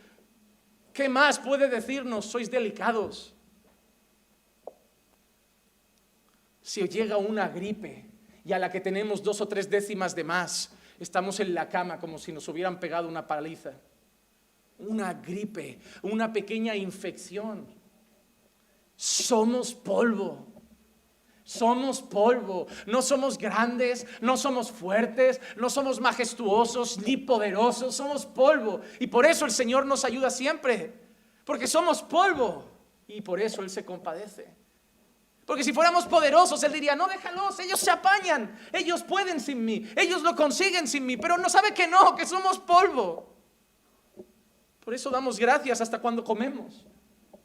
[0.92, 2.26] ¿Qué más puede decirnos?
[2.26, 3.34] Sois delicados.
[6.60, 8.10] Si llega una gripe
[8.44, 11.98] y a la que tenemos dos o tres décimas de más, estamos en la cama
[11.98, 13.72] como si nos hubieran pegado una paliza.
[14.78, 17.66] Una gripe, una pequeña infección.
[18.96, 20.46] Somos polvo.
[21.42, 28.82] Somos polvo, no somos grandes, no somos fuertes, no somos majestuosos ni poderosos, somos polvo.
[29.00, 30.94] Y por eso el Señor nos ayuda siempre,
[31.44, 32.70] porque somos polvo.
[33.08, 34.59] Y por eso Él se compadece.
[35.50, 39.84] Porque si fuéramos poderosos, Él diría, no déjalos, ellos se apañan, ellos pueden sin mí,
[39.96, 43.34] ellos lo consiguen sin mí, pero no sabe que no, que somos polvo.
[44.78, 46.86] Por eso damos gracias hasta cuando comemos.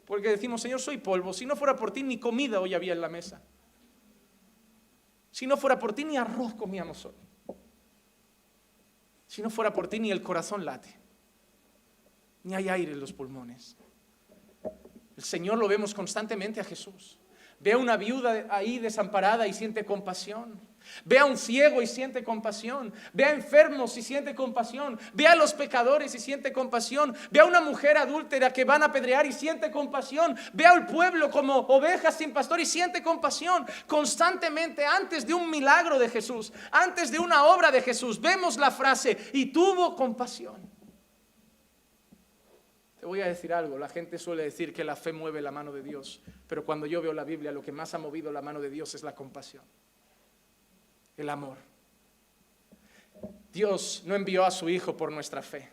[0.04, 1.32] Porque decimos, Señor, soy polvo.
[1.32, 3.42] Si no fuera por ti, ni comida hoy había en la mesa.
[5.32, 7.16] Si no fuera por ti, ni arroz comíamos hoy.
[9.26, 10.96] Si no fuera por ti, ni el corazón late.
[12.44, 13.76] Ni hay aire en los pulmones.
[15.16, 17.18] El Señor lo vemos constantemente a Jesús.
[17.58, 20.60] Ve a una viuda ahí desamparada y siente compasión.
[21.04, 22.92] Ve a un ciego y siente compasión.
[23.12, 24.98] Ve a enfermos y siente compasión.
[25.14, 27.14] Ve a los pecadores y siente compasión.
[27.30, 30.36] Ve a una mujer adúltera que van a apedrear y siente compasión.
[30.52, 33.66] Ve al pueblo como ovejas sin pastor y siente compasión.
[33.86, 38.70] Constantemente antes de un milagro de Jesús, antes de una obra de Jesús, vemos la
[38.70, 40.75] frase y tuvo compasión
[43.06, 45.82] voy a decir algo, la gente suele decir que la fe mueve la mano de
[45.82, 48.70] Dios, pero cuando yo veo la Biblia lo que más ha movido la mano de
[48.70, 49.64] Dios es la compasión,
[51.16, 51.56] el amor.
[53.52, 55.68] Dios no envió a su Hijo por nuestra fe,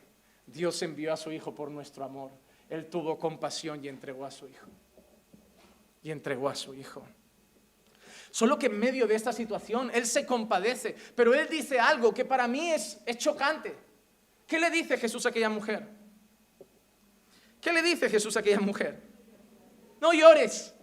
[0.45, 2.31] Dios envió a su Hijo por nuestro amor.
[2.69, 4.67] Él tuvo compasión y entregó a su Hijo.
[6.01, 7.05] Y entregó a su Hijo.
[8.31, 12.25] Solo que en medio de esta situación Él se compadece, pero Él dice algo que
[12.25, 13.75] para mí es, es chocante.
[14.47, 16.02] ¿Qué le dice Jesús a aquella mujer?
[17.63, 19.01] ¿Qué le dice Jesús a aquella mujer?
[20.01, 20.73] No llores.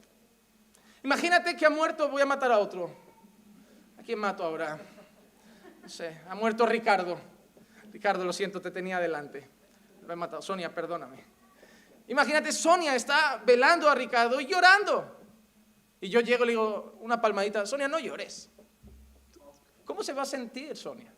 [1.05, 2.91] Imagínate que ha muerto, voy a matar a otro.
[3.99, 4.81] ¿A quién mato ahora?
[5.83, 7.21] No sé, ha muerto Ricardo.
[7.93, 9.47] Ricardo, lo siento, te tenía delante.
[10.07, 10.41] Lo he matado.
[10.41, 11.23] Sonia, perdóname.
[12.09, 15.19] Imagínate, Sonia está velando a Ricardo y llorando.
[16.01, 18.49] Y yo llego y le digo una palmadita, Sonia, no llores.
[19.85, 21.13] ¿Cómo se va a sentir, Sonia?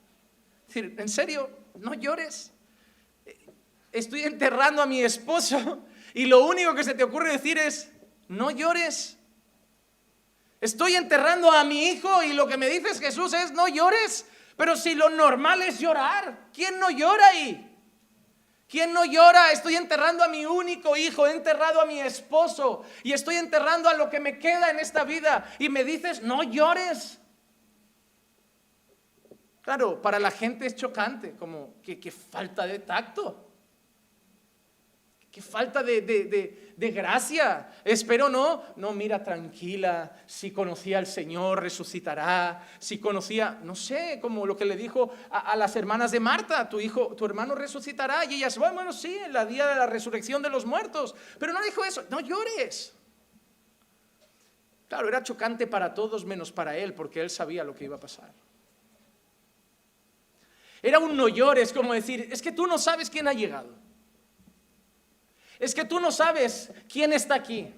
[0.66, 1.50] decir, ¿en serio?
[1.78, 2.52] ¿No llores?
[3.92, 7.90] Estoy enterrando a mi esposo y lo único que se te ocurre decir es,
[8.28, 9.18] no llores.
[10.60, 14.26] Estoy enterrando a mi hijo y lo que me dices Jesús es, no llores.
[14.56, 17.68] Pero si lo normal es llorar, ¿quién no llora ahí?
[18.68, 19.52] ¿Quién no llora?
[19.52, 23.94] Estoy enterrando a mi único hijo, he enterrado a mi esposo y estoy enterrando a
[23.94, 25.44] lo que me queda en esta vida.
[25.58, 27.18] Y me dices, no llores.
[29.60, 33.51] Claro, para la gente es chocante, como que, falta de tacto.
[35.32, 37.72] Qué falta de, gracia.
[37.82, 38.64] Espero no.
[38.76, 40.14] No, mira, tranquila.
[40.26, 42.68] Si conocía al Señor, resucitará.
[42.78, 46.80] Si conocía, no sé, como lo que le dijo a, las hermanas de Marta, tu
[46.80, 48.26] hijo, tu hermano resucitará.
[48.26, 51.14] Y ellas, bueno, sí, en la día de la resurrección de los muertos.
[51.38, 52.94] Pero no dijo eso, no llores.
[54.86, 58.00] Claro, era chocante para todos menos para él, porque él sabía lo que iba a
[58.00, 58.34] pasar.
[60.82, 63.81] Era un no llores, como decir, es que tú no sabes quién ha llegado
[65.62, 67.72] es que tú no sabes quién está aquí.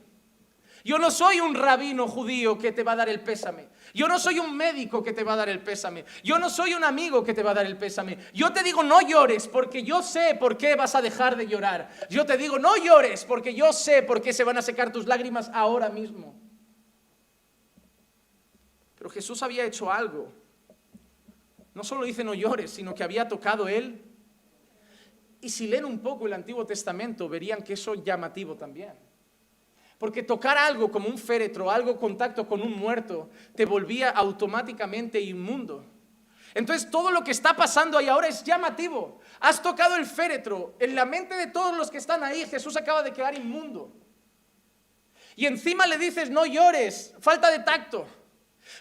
[0.85, 3.69] Yo no soy un rabino judío que te va a dar el pésame.
[3.93, 6.07] Yo no soy un médico que te va a dar el pésame.
[6.23, 8.17] Yo no soy un amigo que te va a dar el pésame.
[8.33, 11.91] Yo te digo no llores porque yo sé por qué vas a dejar de llorar.
[12.09, 15.07] Yo te digo no llores porque yo sé por qué se van a secar tus
[15.07, 16.35] lágrimas ahora mismo.
[18.97, 20.33] Pero Jesús había hecho algo.
[21.75, 24.04] No solo dice no llores, sino que había tocado él
[25.45, 28.95] y si leen un poco el Antiguo Testamento, verían que eso es llamativo también.
[29.99, 35.85] Porque tocar algo como un féretro, algo contacto con un muerto, te volvía automáticamente inmundo.
[36.55, 39.21] Entonces todo lo que está pasando ahí ahora es llamativo.
[39.41, 40.77] Has tocado el féretro.
[40.79, 43.93] En la mente de todos los que están ahí, Jesús acaba de quedar inmundo.
[45.37, 48.07] Y encima le dices, no llores, falta de tacto.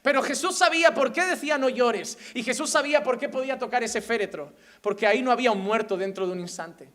[0.01, 2.17] Pero Jesús sabía por qué decía no llores.
[2.33, 4.53] Y Jesús sabía por qué podía tocar ese féretro.
[4.81, 6.89] Porque ahí no había un muerto dentro de un instante.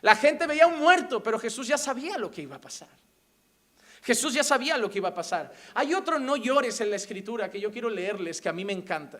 [0.00, 2.88] La gente veía un muerto, pero Jesús ya sabía lo que iba a pasar.
[4.02, 5.52] Jesús ya sabía lo que iba a pasar.
[5.74, 8.72] Hay otro no llores en la escritura que yo quiero leerles, que a mí me
[8.72, 9.18] encanta.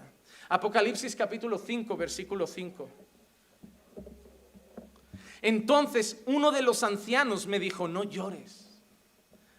[0.49, 2.89] Apocalipsis capítulo 5, versículo 5.
[5.43, 8.68] Entonces uno de los ancianos me dijo, no llores.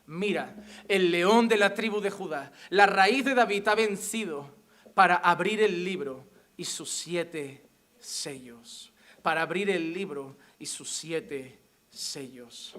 [0.10, 0.56] Mira,
[0.88, 4.56] el león de la tribu de Judá, la raíz de David ha vencido
[4.96, 7.70] para abrir el libro y sus siete
[8.00, 8.92] sellos.
[9.22, 11.60] Para abrir el libro y sus siete
[11.92, 12.76] sellos.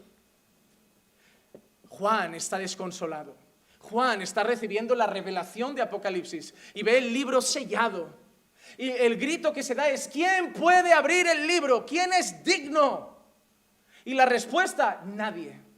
[1.89, 3.37] Juan está desconsolado.
[3.79, 8.13] Juan está recibiendo la revelación de Apocalipsis y ve el libro sellado.
[8.77, 11.87] Y el grito que se da es, ¿quién puede abrir el libro?
[11.87, 13.23] ¿Quién es digno?
[14.05, 15.70] Y la respuesta, nadie.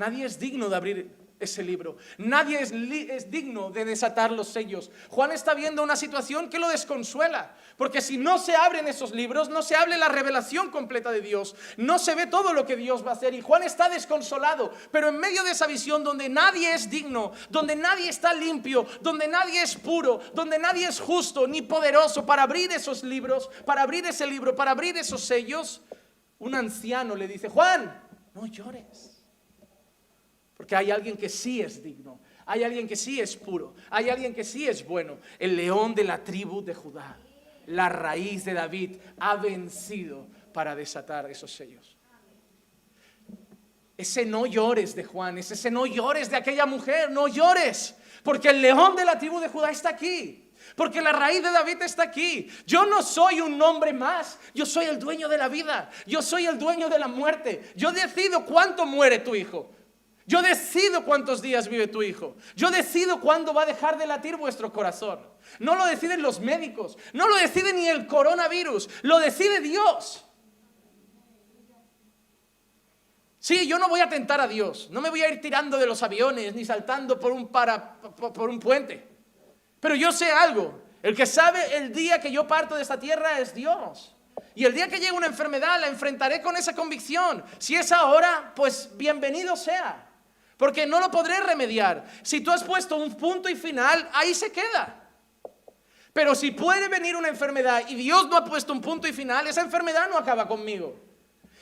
[0.00, 1.98] Nadie es digno de abrir ese libro.
[2.16, 4.90] Nadie es, digno de desatar los sellos.
[5.10, 9.50] Juan está viendo una situación que lo desconsuela, porque si no se abren esos libros,
[9.50, 13.04] no se hable la revelación completa de Dios, no se ve todo lo que Dios
[13.04, 16.72] va a hacer y Juan está desconsolado, pero en medio de esa visión donde nadie
[16.72, 21.60] es digno, donde nadie está limpio, donde nadie es puro, donde nadie es justo ni
[21.60, 25.82] poderoso para abrir esos libros, para abrir ese libro, para abrir esos sellos,
[26.38, 29.09] un anciano le dice, Juan, no llores.
[30.60, 34.34] Porque hay alguien que sí es digno, hay alguien que sí es puro, hay alguien
[34.34, 35.16] que sí es bueno.
[35.38, 37.16] El león de la tribu de Judá,
[37.68, 41.96] la raíz de David, ha vencido para desatar esos sellos.
[43.96, 48.60] Ese no llores de Juan, ese no llores de aquella mujer, no llores, porque el
[48.60, 50.52] león de la tribu de Judá está aquí.
[50.76, 52.50] Porque la raíz de David está aquí.
[52.66, 54.38] Yo no soy un hombre más.
[54.54, 55.90] Yo soy el dueño de la vida.
[56.06, 57.72] Yo soy el dueño de la muerte.
[57.76, 59.74] Yo decido cuánto muere tu hijo.
[60.26, 62.36] Yo decido cuántos días vive tu hijo.
[62.54, 65.18] Yo decido cuándo va a dejar de latir vuestro corazón.
[65.58, 66.96] No lo deciden los médicos.
[67.12, 68.88] No lo decide ni el coronavirus.
[69.02, 70.24] Lo decide Dios.
[73.38, 74.88] Sí, yo no voy a tentar a Dios.
[74.90, 78.50] No me voy a ir tirando de los aviones ni saltando por un, para, por
[78.50, 79.08] un puente.
[79.80, 80.82] Pero yo sé algo.
[81.02, 84.14] El que sabe el día que yo parto de esta tierra es Dios.
[84.54, 87.42] Y el día que llegue una enfermedad la enfrentaré con esa convicción.
[87.58, 90.09] Si es ahora, pues bienvenido sea
[90.60, 92.04] porque no lo podré remediar.
[92.22, 95.08] Si tú has puesto un punto y final, ahí se queda.
[96.12, 99.46] Pero si puede venir una enfermedad y Dios no ha puesto un punto y final,
[99.46, 101.00] esa enfermedad no acaba conmigo.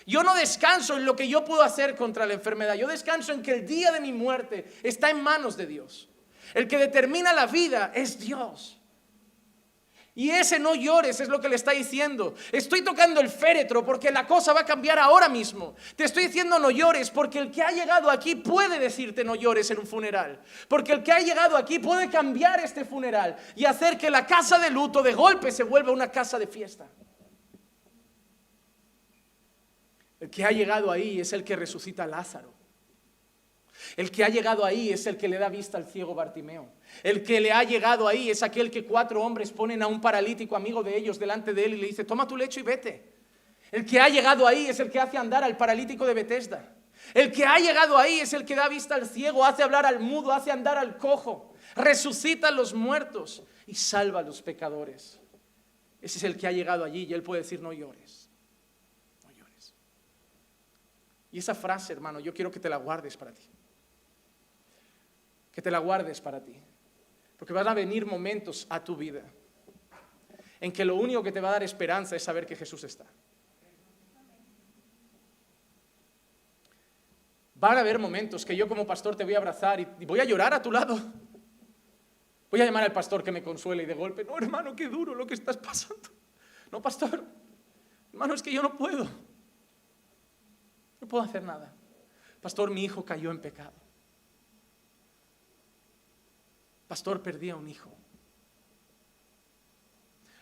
[0.05, 2.75] Yo no descanso en lo que yo puedo hacer contra la enfermedad.
[2.75, 6.09] Yo descanso en que el día de mi muerte está en manos de Dios.
[6.53, 8.78] El que determina la vida es Dios.
[10.19, 12.35] Y ese no llores es lo que le está diciendo.
[12.51, 15.77] Estoy tocando el féretro porque la cosa va a cambiar ahora mismo.
[15.95, 19.71] Te estoy diciendo no llores porque el que ha llegado aquí puede decirte no llores
[19.71, 20.43] en un funeral.
[20.67, 24.59] Porque el que ha llegado aquí puede cambiar este funeral y hacer que la casa
[24.59, 26.89] de luto de golpe se vuelva una casa de fiesta.
[30.19, 32.58] El que ha llegado ahí es el que resucita a Lázaro.
[33.97, 36.69] El que ha llegado ahí es el que le da vista al ciego Bartimeo.
[37.03, 40.57] El que le ha llegado ahí es aquel que cuatro hombres ponen a un paralítico
[40.57, 43.13] amigo de ellos delante de él y le dice, toma tu lecho y vete.
[43.71, 46.75] El que ha llegado ahí es el que hace andar al paralítico de Bethesda.
[47.15, 50.01] El que ha llegado ahí es el que da vista al ciego, hace hablar al
[50.01, 55.21] mudo, hace andar al cojo, resucita a los muertos y salva a los pecadores.
[56.01, 58.31] Ese es el que ha llegado allí y él puede decir no llores.
[59.25, 59.75] No llores.
[61.33, 63.49] Y esa frase, hermano, yo quiero que te la guardes para ti.
[65.59, 66.55] Que te la guardes para ti.
[67.37, 69.25] Porque van a venir momentos a tu vida
[70.61, 73.05] en que lo único que te va a dar esperanza es saber que Jesús está.
[77.57, 80.25] Van a haber momentos que yo como pastor te voy a abrazar y voy a
[80.25, 80.97] llorar a tu lado.
[82.53, 85.13] Voy a llamar al pastor que me consuele y de golpe, no hermano, qué duro
[85.13, 86.09] lo que estás pasando.
[86.71, 87.25] No, pastor,
[88.13, 89.09] hermano, es que yo no puedo.
[91.01, 91.75] No puedo hacer nada.
[92.41, 93.88] Pastor, mi hijo cayó en pecado.
[96.89, 97.91] Pastor, perdí a un hijo.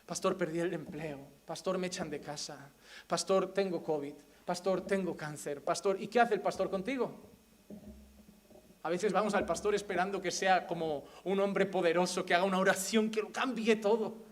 [0.07, 1.19] Pastor, perdí el empleo.
[1.45, 2.71] Pastor, me echan de casa.
[3.07, 4.15] Pastor, tengo COVID.
[4.45, 5.63] Pastor, tengo cáncer.
[5.63, 7.13] Pastor, ¿y qué hace el pastor contigo?
[8.85, 12.61] A veces vamos al pastor esperando que sea como un hombre poderoso, que haga una
[12.61, 14.26] oración que lo cambie todo.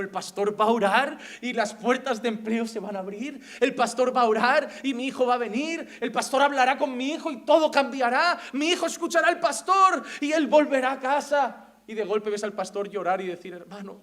[0.00, 3.40] El pastor va a orar y las puertas de empleo se van a abrir.
[3.60, 5.88] El pastor va a orar y mi hijo va a venir.
[6.00, 8.38] El pastor hablará con mi hijo y todo cambiará.
[8.52, 11.74] Mi hijo escuchará al pastor y él volverá a casa.
[11.86, 14.00] Y de golpe ves al pastor llorar y decir, hermano,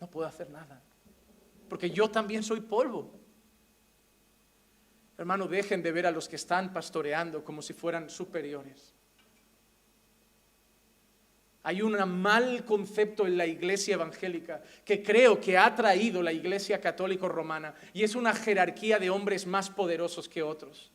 [0.00, 0.82] no puedo hacer nada.
[1.68, 3.20] Porque yo también soy polvo.
[5.16, 8.93] Hermano, dejen de ver a los que están pastoreando como si fueran superiores.
[11.64, 16.78] Hay un mal concepto en la iglesia evangélica que creo que ha traído la iglesia
[16.78, 20.92] católico romana y es una jerarquía de hombres más poderosos que otros.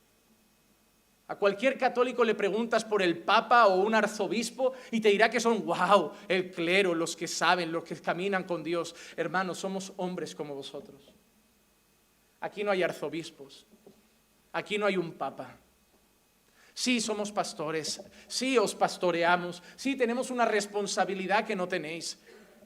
[1.27, 5.39] A cualquier católico le preguntas por el papa o un arzobispo y te dirá que
[5.39, 8.95] son, wow, el clero, los que saben, los que caminan con Dios.
[9.17, 11.13] Hermanos, somos hombres como vosotros.
[12.41, 13.65] Aquí no hay arzobispos,
[14.51, 15.55] Aquí no hay un papa.
[16.79, 18.01] Sí, somos pastores.
[18.25, 19.61] Sí, os pastoreamos.
[19.75, 22.17] Sí, tenemos una responsabilidad que no tenéis.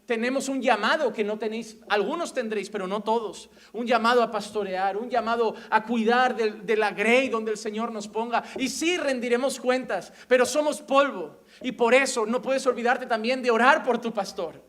[0.06, 1.78] Tenemos un llamado que no tenéis.
[1.90, 3.50] Algunos tendréis, pero no todos.
[3.72, 8.08] Un llamado a pastorear, un llamado a cuidar de, la grey donde el Señor nos
[8.08, 8.44] ponga.
[8.58, 11.40] Y sí, rendiremos cuentas, pero somos polvo.
[11.64, 14.64] Y por eso no puedes olvidarte también de orar por tu pastor.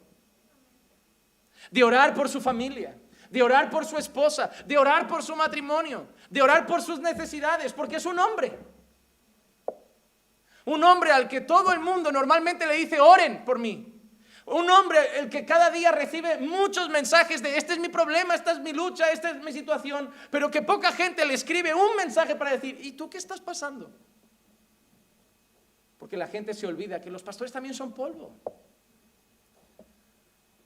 [1.70, 2.96] De orar por su familia
[3.30, 7.72] de orar por su esposa, de orar por su matrimonio, de orar por sus necesidades,
[7.72, 8.56] porque es un hombre.
[10.64, 13.94] Un hombre al que todo el mundo normalmente le dice, oren por mí.
[14.46, 18.52] Un hombre el que cada día recibe muchos mensajes de, este es mi problema, esta
[18.52, 22.36] es mi lucha, esta es mi situación, pero que poca gente le escribe un mensaje
[22.36, 23.90] para decir, ¿y tú qué estás pasando?
[25.98, 28.38] Porque la gente se olvida que los pastores también son polvo.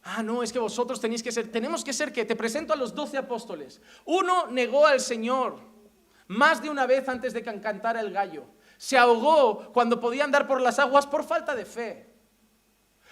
[0.02, 2.76] Ah, no, es que vosotros tenéis que ser, tenemos que ser que te presento a
[2.76, 3.80] los doce apóstoles.
[4.06, 5.60] Uno negó al Señor
[6.26, 8.46] más de una vez antes de que cantara el gallo.
[8.78, 12.08] Se ahogó cuando podía andar por las aguas por falta de fe.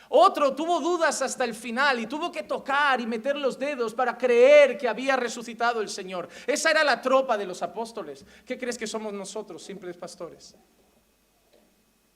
[0.09, 4.17] Otro tuvo dudas hasta el final y tuvo que tocar y meter los dedos para
[4.17, 6.29] creer que había resucitado el Señor.
[6.47, 8.25] Esa era la tropa de los apóstoles.
[8.45, 10.55] ¿Qué crees que somos nosotros, simples pastores?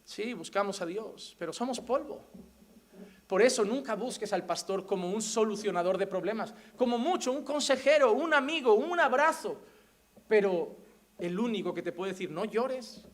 [0.04, 2.20] Sí, buscamos a Dios, pero somos polvo.
[3.26, 8.12] Por eso nunca busques al pastor como un solucionador de problemas, como mucho un consejero,
[8.12, 9.60] un amigo, un abrazo.
[10.28, 10.76] Pero
[11.18, 13.04] el único que te puede decir no llores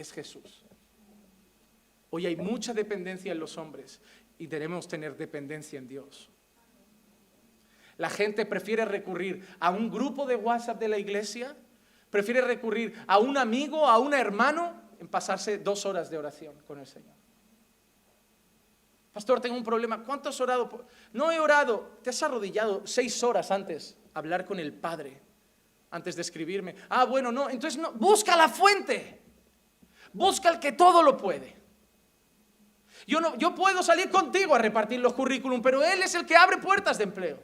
[0.00, 0.64] es Jesús.
[2.10, 4.00] Hoy hay mucha dependencia en los hombres
[4.38, 6.30] y debemos tener dependencia en Dios.
[7.98, 11.56] La gente prefiere recurrir a un grupo de WhatsApp de la iglesia,
[12.08, 16.78] prefiere recurrir a un amigo, a un hermano, en pasarse dos horas de oración con
[16.78, 17.14] el Señor.
[19.12, 20.04] Pastor, tengo un problema.
[20.04, 20.86] ¿Cuánto has orado?
[21.12, 21.98] No he orado.
[22.02, 25.20] Te has arrodillado seis horas antes hablar con el Padre,
[25.90, 26.76] antes de escribirme.
[26.88, 27.50] Ah, bueno, no.
[27.50, 27.92] Entonces, no.
[27.92, 29.19] busca la fuente.
[30.12, 31.56] Busca el que todo lo puede.
[33.06, 36.36] Yo, no, yo puedo salir contigo a repartir los currículum, pero Él es el que
[36.36, 37.40] abre puertas de empleo.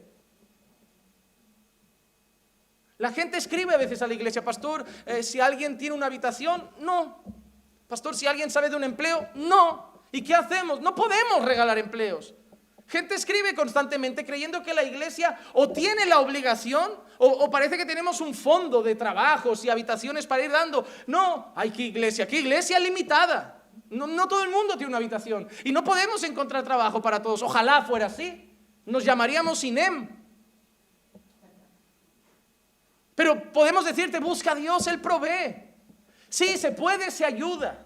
[2.99, 6.71] La gente escribe a veces a la iglesia, pastor, eh, si alguien tiene una habitación,
[6.81, 7.23] no.
[7.89, 10.03] Pastor, si alguien sabe de un empleo, no.
[10.13, 10.81] ¿Y qué hacemos?
[10.81, 12.35] No podemos regalar empleos.
[12.89, 18.21] Gente escribe constantemente creyendo que la iglesia o tiene la obligación o, parece que tenemos
[18.21, 20.87] un fondo de trabajos y habitaciones para ir dando.
[21.07, 23.65] No, hay que iglesia, ¿qué iglesia limitada?
[23.91, 27.43] No, no todo el mundo tiene una habitación y no podemos encontrar trabajo para todos.
[27.43, 28.57] Ojalá fuera así.
[28.85, 30.09] Nos llamaríamos INEM.
[33.17, 35.73] Pero podemos decirte, busca a Dios, Él provee.
[36.29, 37.85] Sí, se puede, se ayuda.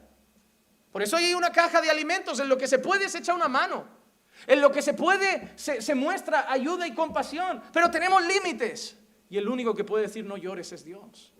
[0.92, 3.48] Por eso hay una caja de alimentos, en lo que se puede se echa una
[3.48, 3.99] mano.
[4.46, 7.62] En lo que se puede se, muestra ayuda y compasión.
[7.72, 8.96] Pero tenemos límites.
[9.28, 11.32] Y el único que puede decir no llores es Dios.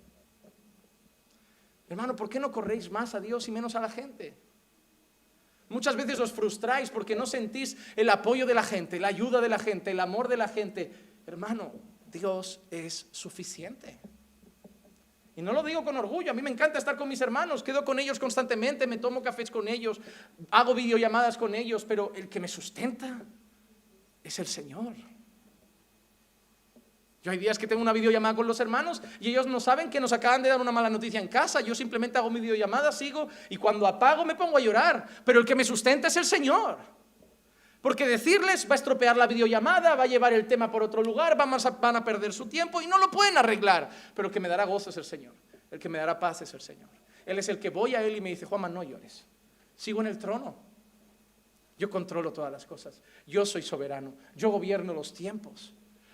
[1.89, 4.37] Hermano, ¿por qué no corréis más a Dios y menos a la gente?
[5.69, 9.49] Muchas veces os frustráis porque no sentís el apoyo de la gente, la ayuda de
[9.49, 10.93] la gente, el amor de la gente.
[11.27, 11.73] Hermano,
[12.07, 13.99] Dios es suficiente.
[15.37, 17.85] Y no lo digo con orgullo, a mí me encanta estar con mis hermanos, quedo
[17.85, 20.01] con ellos constantemente, me tomo cafés con ellos,
[20.51, 23.23] hago videollamadas con ellos, pero el que me sustenta
[24.23, 24.95] es el Señor.
[27.23, 30.01] Yo hay días que tengo una videollamada con los hermanos y ellos no saben que
[30.01, 31.61] nos acaban de dar una mala noticia en casa.
[31.61, 35.07] Yo simplemente hago mi videollamada, sigo y cuando apago me pongo a llorar.
[35.25, 36.79] Pero el que me sustenta es el Señor.
[37.81, 41.41] Porque decirles va a estropear la videollamada, va a llevar el tema por otro lugar,
[41.41, 43.89] a, van a perder su tiempo y no lo pueden arreglar.
[44.15, 45.35] Pero el que me dará gozo es el Señor.
[45.71, 46.91] El que me dará paz es el Señor.
[47.25, 49.25] Él es el que voy a Él y me dice, Juanma, no llores.
[49.77, 50.57] Sigo en el trono.
[51.79, 53.01] Yo controlo todas las cosas.
[53.27, 54.13] Yo soy soberano.
[54.37, 55.73] Yo gobierno los tiempos.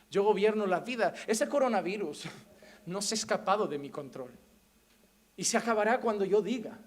[0.09, 1.14] Yo gobierno la vida.
[1.27, 2.27] Ese coronavirus
[2.87, 4.31] no se ha escapado de mi control.
[5.37, 6.79] Y se acabará cuando yo diga.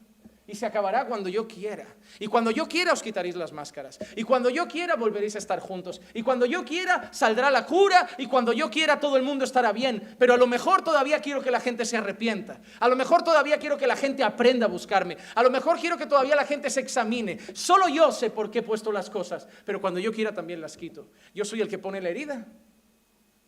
[0.50, 1.86] Y se acabará cuando yo quiera.
[2.18, 4.00] Y cuando yo quiera os quitaréis las máscaras.
[4.16, 6.02] Y cuando yo quiera volveréis a estar juntos.
[6.16, 8.10] Y cuando yo quiera saldrá la cura.
[8.18, 10.16] Y cuando yo quiera todo el mundo estará bien.
[10.18, 12.60] Pero a lo mejor todavía quiero que la gente se arrepienta.
[12.80, 15.18] A lo mejor todavía quiero que la gente aprenda a buscarme.
[15.36, 17.38] A lo mejor quiero que todavía la gente se examine.
[17.54, 19.47] Solo yo sé por qué he puesto las cosas.
[19.66, 21.12] Pero cuando yo quiera también las quito.
[21.36, 22.47] Yo soy el que pone la herida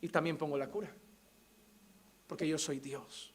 [0.01, 0.93] y también pongo la cura.
[2.27, 3.33] Porque yo soy Dios.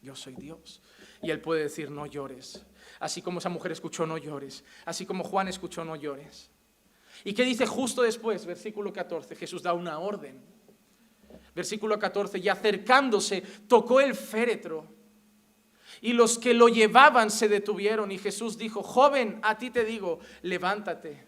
[0.00, 0.80] Yo soy Dios.
[1.22, 2.64] Y Él puede decir, no llores.
[3.00, 4.64] Así como esa mujer escuchó, no llores.
[4.84, 6.50] Así como Juan escuchó, no llores.
[7.24, 8.46] ¿Y qué dice justo después?
[8.46, 9.34] Versículo 14.
[9.36, 10.40] Jesús da una orden.
[11.54, 12.38] Versículo 14.
[12.38, 14.86] Y acercándose, tocó el féretro.
[16.00, 18.12] Y los que lo llevaban se detuvieron.
[18.12, 21.26] Y Jesús dijo, joven, a ti te digo, levántate.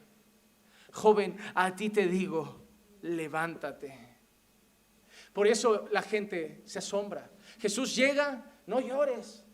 [0.92, 2.66] Joven, a ti te digo,
[3.02, 4.10] levántate.
[5.32, 7.30] Por eso la gente se asombra.
[7.58, 9.44] Jesús llega, no llores.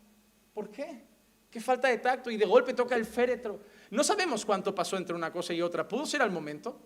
[0.57, 1.03] ¿Por qué?
[1.51, 3.59] Qué falta de tacto y de golpe toca el féretro.
[3.91, 5.87] No sabemos cuánto pasó entre una cosa y otra.
[5.87, 6.81] ¿Pudo ser al momento?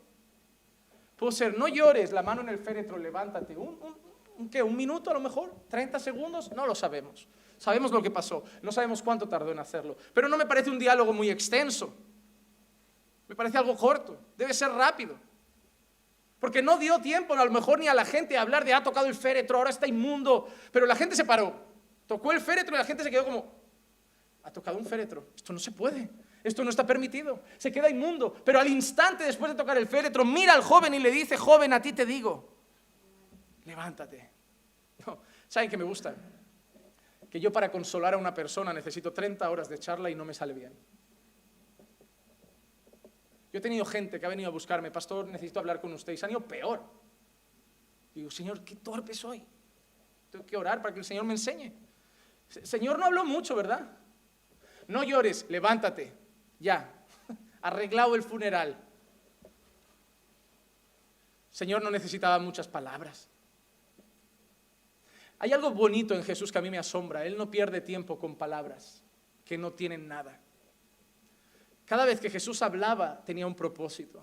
[1.16, 3.56] Pudo ser, no llores, la mano en el féretro, levántate.
[3.56, 4.62] ¿Un, qué?
[4.62, 5.54] ¿Un minuto a lo mejor?
[5.72, 6.52] ¿30 segundos?
[6.52, 7.30] No lo sabemos.
[7.58, 8.44] Sabemos lo que pasó.
[8.62, 9.96] No sabemos cuánto tardó en hacerlo.
[10.14, 11.94] Pero no me parece un diálogo muy extenso.
[13.30, 14.20] Me parece algo corto.
[14.36, 15.16] Debe ser rápido.
[16.42, 18.84] Porque no dio tiempo a lo mejor ni a la gente a hablar de ha
[18.84, 20.50] tocado el féretro, ahora está inmundo.
[20.74, 21.72] Pero la gente se paró.
[22.12, 23.61] Tocó el féretro y la gente se quedó como,
[24.44, 25.30] ha tocado un féretro.
[25.36, 26.10] Esto no se puede.
[26.44, 27.42] Esto no está permitido.
[27.58, 28.34] Se queda inmundo.
[28.44, 31.74] Pero al instante después de tocar el féretro, mira al joven y le dice, joven,
[31.74, 32.58] a ti te digo,
[33.66, 34.30] levántate.
[35.48, 36.16] ¿Saben qué me gusta?
[37.30, 40.34] Que yo para consolar a una persona necesito 30 horas de charla y no me
[40.34, 40.74] sale bien.
[43.52, 46.18] Yo he tenido gente que ha venido a buscarme, pastor, necesito hablar con usted, y
[46.18, 46.82] se han ido peor.
[48.16, 49.46] Digo, Señor, qué torpe soy.
[50.30, 51.74] Tengo que orar para que el Señor me enseñe.
[52.48, 53.98] Señor no habló mucho, ¿verdad?
[54.92, 56.12] No llores, levántate,
[56.60, 56.92] ya.
[57.62, 58.78] Arreglado el funeral.
[61.50, 63.30] Señor no necesitaba muchas palabras.
[65.40, 67.26] Hay algo bonito en Jesús que a mí me asombra.
[67.26, 69.02] Él no pierde tiempo con palabras
[69.46, 70.38] que no tienen nada.
[71.86, 74.22] Cada vez que Jesús hablaba tenía un propósito.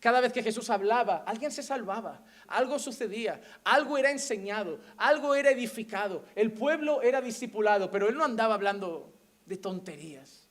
[0.00, 5.50] Cada vez que Jesús hablaba, alguien se salvaba, algo sucedía, algo era enseñado, algo era
[5.50, 9.19] edificado, el pueblo era discipulado, pero él no andaba hablando
[9.50, 10.48] de tonterías.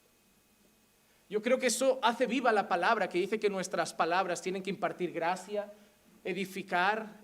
[1.27, 4.69] Yo creo que eso hace viva la palabra que dice que nuestras palabras tienen que
[4.69, 5.73] impartir gracia,
[6.23, 7.19] edificar.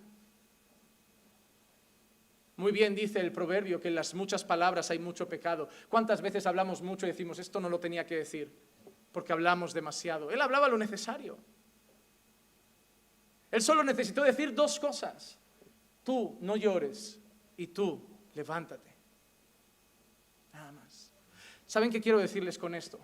[2.55, 5.69] Muy bien dice el proverbio que en las muchas palabras hay mucho pecado.
[5.89, 8.65] ¿Cuántas veces hablamos mucho y decimos, esto no lo tenía que decir?
[9.15, 10.29] porque hablamos demasiado.
[10.29, 11.37] Él hablaba lo necesario.
[13.49, 15.39] Él solo necesitó decir dos cosas.
[16.03, 17.17] Tú no llores
[17.55, 18.93] y tú levántate.
[21.75, 22.97] ¿Saben qué quiero decirles con esto?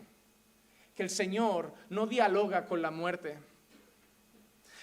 [0.95, 3.37] Que el Señor no dialoga con la muerte.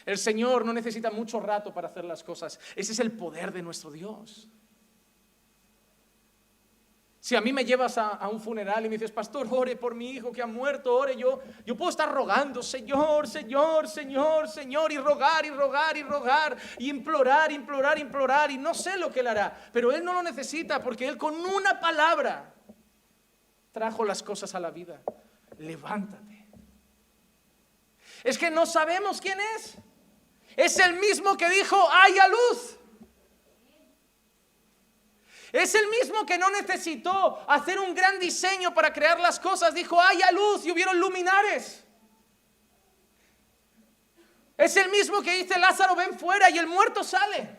[0.04, 2.60] El Señor no necesita mucho rato para hacer las cosas.
[2.76, 4.46] Ese es el poder de nuestro Dios.
[7.18, 10.10] Si a mí me llevas a, un funeral y me dices, pastor, ore por mi
[10.10, 14.98] hijo que ha muerto, ore yo, yo puedo estar rogando, Señor, Señor, Señor, Señor, y
[14.98, 19.28] rogar, y rogar, y rogar, y implorar, implorar, implorar, y no sé lo que él
[19.28, 22.52] hará, pero él no lo necesita porque él con una palabra
[23.72, 25.00] trajo las cosas a la vida.
[25.58, 26.46] Levántate.
[28.24, 29.74] Es que no sabemos quién es.
[30.56, 32.76] Es el mismo que dijo, haya luz.
[35.52, 39.72] Es el mismo que no necesitó hacer un gran diseño para crear las cosas.
[39.74, 41.84] Dijo, haya luz y hubieron luminares.
[44.56, 47.57] Es el mismo que dice, Lázaro, ven fuera y el muerto sale.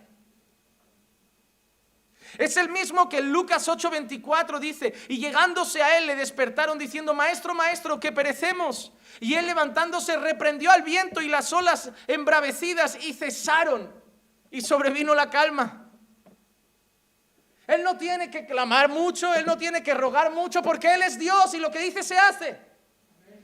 [2.37, 7.53] Es el mismo que Lucas 8:24 dice, y llegándose a él le despertaron diciendo, Maestro,
[7.53, 8.91] Maestro, que perecemos.
[9.19, 13.91] Y él levantándose reprendió al viento y las olas embravecidas y cesaron.
[14.51, 15.89] Y sobrevino la calma.
[17.67, 21.19] Él no tiene que clamar mucho, él no tiene que rogar mucho porque él es
[21.19, 22.59] Dios y lo que dice se hace.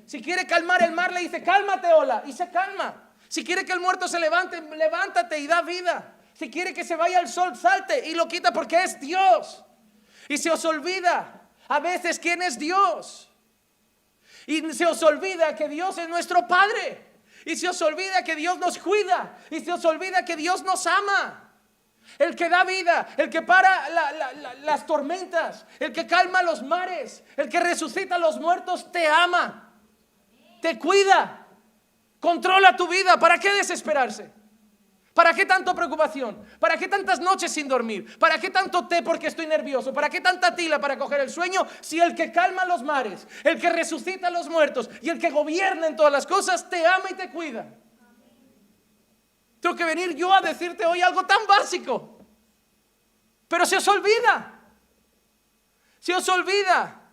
[0.07, 3.11] Si quiere calmar el mar, le dice, cálmate, ola, y se calma.
[3.27, 6.14] Si quiere que el muerto se levante, levántate y da vida.
[6.38, 9.63] Si quiere que se vaya el sol, salte y lo quita porque es Dios.
[10.27, 13.29] Y se os olvida a veces quién es Dios.
[14.45, 17.05] Y se os olvida que Dios es nuestro Padre.
[17.45, 19.38] Y se os olvida que Dios nos cuida.
[19.49, 21.53] Y se os olvida que Dios nos ama.
[22.19, 23.89] El que da vida, el que para
[24.61, 29.73] las tormentas, el que calma los mares, el que resucita a los muertos, te ama.
[30.61, 31.47] Te cuida.
[32.19, 33.17] Controla tu vida.
[33.17, 34.45] ¿Para qué desesperarse?
[35.16, 36.45] ¿Para qué tanta preocupación?
[36.59, 38.20] ¿Para qué tantas noches sin dormir?
[38.20, 39.93] ¿Para qué tanto té porque estoy nervioso?
[39.93, 43.57] ¿Para qué tanta tila para coger el sueño si el que calma los mares, el
[43.57, 47.05] que resucita a los muertos y el que gobierna en todas las cosas te ama
[47.09, 47.66] y te cuida?
[49.61, 52.20] Tengo que venir yo a decirte hoy algo tan básico.
[53.47, 54.59] Pero se os olvida.
[55.99, 57.03] Se os olvida.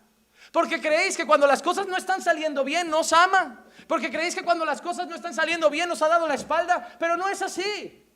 [0.50, 3.61] Porque creéis que cuando las cosas no están saliendo bien, nos ama.
[3.93, 6.97] Porque creéis que cuando las cosas no están saliendo bien nos ha dado la espalda,
[6.99, 8.09] pero no es así.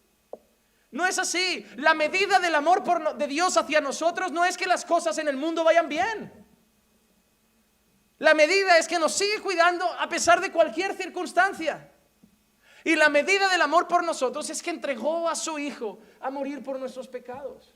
[0.91, 1.67] No es así.
[1.77, 2.83] La medida del amor
[3.15, 6.33] de Dios hacia nosotros no es que las cosas en el mundo vayan bien.
[8.17, 11.93] La medida es que nos sigue cuidando a pesar de cualquier circunstancia.
[12.83, 16.65] Y la medida del amor por nosotros es que entregó a su Hijo a morir
[16.65, 17.75] por nuestros pecados.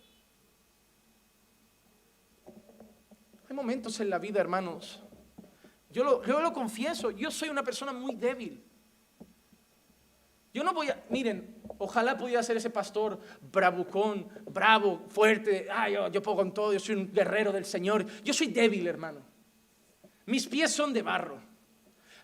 [3.46, 5.02] Hay momentos en la vida, hermanos,
[5.90, 8.64] yo lo, confieso, yo soy una persona muy débil.
[10.54, 16.22] Yo no voy a, miren, ojalá pudiera ser ese pastor bravucón, bravo, fuerte, ah, yo,
[16.22, 18.06] puedo con todo, yo soy un guerrero del Señor.
[18.22, 19.20] Yo soy débil, hermano.
[20.26, 21.40] Mis pies son de barro.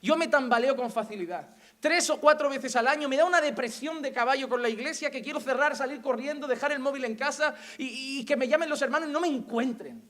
[0.00, 1.56] Yo me tambaleo con facilidad.
[1.80, 5.10] Tres o cuatro veces al año me da una depresión de caballo con la iglesia
[5.10, 8.68] que quiero cerrar, salir corriendo, dejar el móvil en casa y, y que me llamen
[8.68, 10.02] los hermanos y no me encuentren.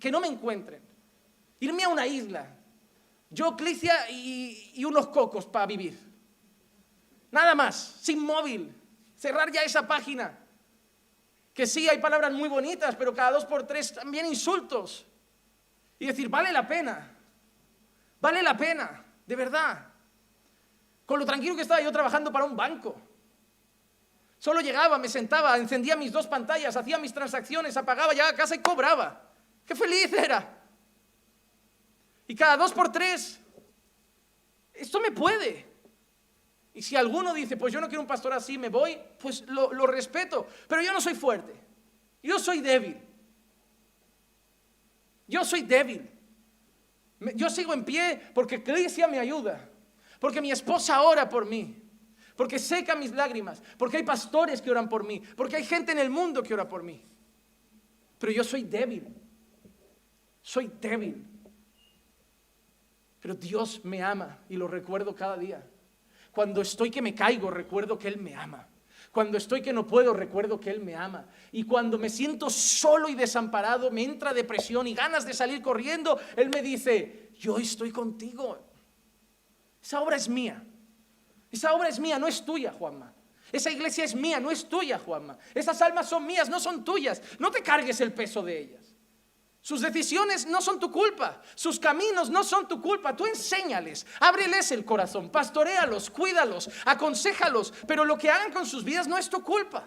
[0.00, 0.87] Que no me encuentren.
[1.60, 2.46] Irme a una isla.
[3.30, 5.98] Yo, Clicia y, unos cocos para vivir.
[7.30, 8.74] Nada más, sin móvil.
[9.16, 10.38] Cerrar ya esa página.
[11.52, 15.04] Que sí, hay palabras muy bonitas, pero cada dos por tres también insultos.
[15.98, 17.16] Y decir, vale la pena.
[18.20, 19.86] Vale la pena, de verdad.
[21.04, 23.00] Con lo tranquilo que estaba yo trabajando para un banco.
[24.38, 28.54] Solo llegaba, me sentaba, encendía mis dos pantallas, hacía mis transacciones, apagaba, ya a casa
[28.54, 29.20] y cobraba.
[29.66, 30.57] ¡Qué feliz era!
[32.28, 33.40] Y cada dos por tres,
[34.74, 35.66] esto me puede.
[36.74, 39.86] Y si alguno dice, pues yo no quiero un pastor así, me voy, pues lo,
[39.86, 40.46] respeto.
[40.68, 41.52] Pero yo no soy fuerte.
[42.22, 42.96] Yo soy débil.
[45.26, 46.08] Yo soy débil.
[47.34, 49.68] Yo sigo en pie porque Iglesia me ayuda.
[50.20, 51.82] Porque mi esposa ora por mí.
[52.36, 53.62] Porque seca mis lágrimas.
[53.76, 55.20] Porque hay pastores que oran por mí.
[55.34, 57.02] Porque hay gente en el mundo que ora por mí.
[58.18, 59.08] Pero yo soy débil.
[60.42, 61.24] Soy débil.
[63.20, 65.66] Pero Dios me ama y lo recuerdo cada día.
[66.32, 68.68] Cuando estoy que me caigo, recuerdo que Él me ama.
[69.10, 71.26] Cuando estoy que no puedo, recuerdo que Él me ama.
[71.50, 76.20] Y cuando me siento solo y desamparado, me entra depresión y ganas de salir corriendo,
[76.36, 78.58] Él me dice, yo estoy contigo.
[79.82, 80.64] Esa obra es mía.
[81.50, 83.12] Esa obra es mía, no es tuya, Juanma.
[83.50, 85.38] Esa iglesia es mía, no es tuya, Juanma.
[85.54, 87.22] Esas almas son mías, no son tuyas.
[87.38, 88.87] No te cargues el peso de ellas.
[89.68, 93.14] Sus decisiones no son tu culpa, sus caminos no son tu culpa.
[93.14, 99.06] Tú enséñales, ábreles el corazón, pastorealos, cuídalos, aconséjalos, pero lo que hagan con sus vidas
[99.06, 99.86] no es tu culpa.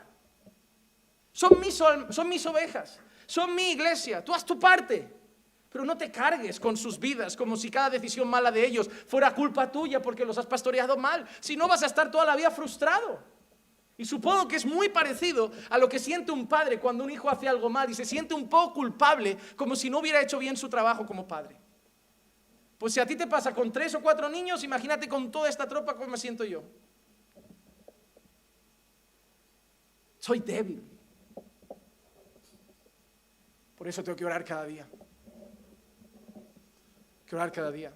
[1.32, 5.12] Son mis, son mis ovejas, son mi iglesia, tú haz tu parte.
[5.72, 9.34] Pero no te cargues con sus vidas como si cada decisión mala de ellos fuera
[9.34, 11.28] culpa tuya porque los has pastoreado mal.
[11.40, 13.31] Si no vas a estar toda la vida frustrado.
[14.02, 17.30] Y supongo que es muy parecido a lo que siente un padre cuando un hijo
[17.30, 20.58] hace algo mal y se siente un poco culpable como si no hubiera hecho bien
[20.58, 21.56] su trabajo como padre.
[22.80, 25.68] Pues si a ti te pasa con tres o cuatro niños, imagínate con toda esta
[25.68, 26.64] tropa cómo me siento yo.
[30.18, 30.84] Soy débil.
[33.76, 34.90] Por eso tengo que orar cada día.
[37.28, 37.94] Que orar cada día.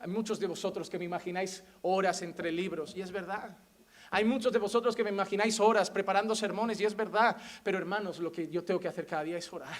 [0.00, 3.56] Hay muchos de vosotros que me imagináis horas entre libros, y es verdad.
[4.14, 8.20] Hay muchos de vosotros que me imagináis horas preparando sermones y es verdad, pero hermanos,
[8.20, 9.76] lo que yo tengo que hacer cada día es orar.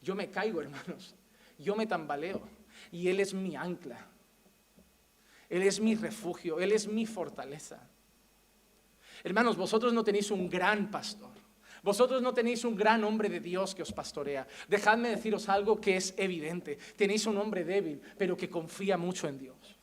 [0.00, 1.14] Yo me caigo, hermanos,
[1.58, 2.40] yo me tambaleo
[2.90, 4.06] y Él es mi ancla.
[5.50, 7.78] Él es mi refugio, Él es mi fortaleza.
[9.22, 11.42] Hermanos, vosotros no tenéis un gran pastor,
[11.82, 14.46] Vosotros no tenéis un gran hombre de Dios que os pastorea.
[14.68, 16.78] Dejadme deciros algo que es evidente.
[16.96, 19.80] Tenéis un hombre débil, pero que confía mucho en Dios.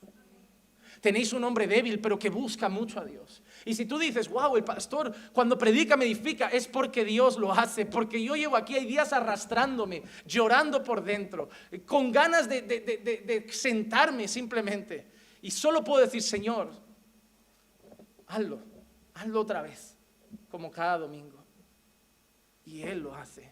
[1.01, 3.41] Tenéis un hombre débil, pero que busca mucho a Dios.
[3.65, 7.53] Y si tú dices, wow, el pastor cuando predica me edifica, es porque Dios lo
[7.53, 11.49] hace, porque yo llevo aquí, hay días arrastrándome, llorando por dentro,
[11.85, 15.11] con ganas de, de sentarme simplemente.
[15.41, 16.69] Y solo puedo decir, Señor,
[18.27, 18.59] hazlo,
[19.13, 19.97] hazlo otra vez,
[20.49, 21.43] como cada domingo.
[22.65, 23.51] Y Él lo hace.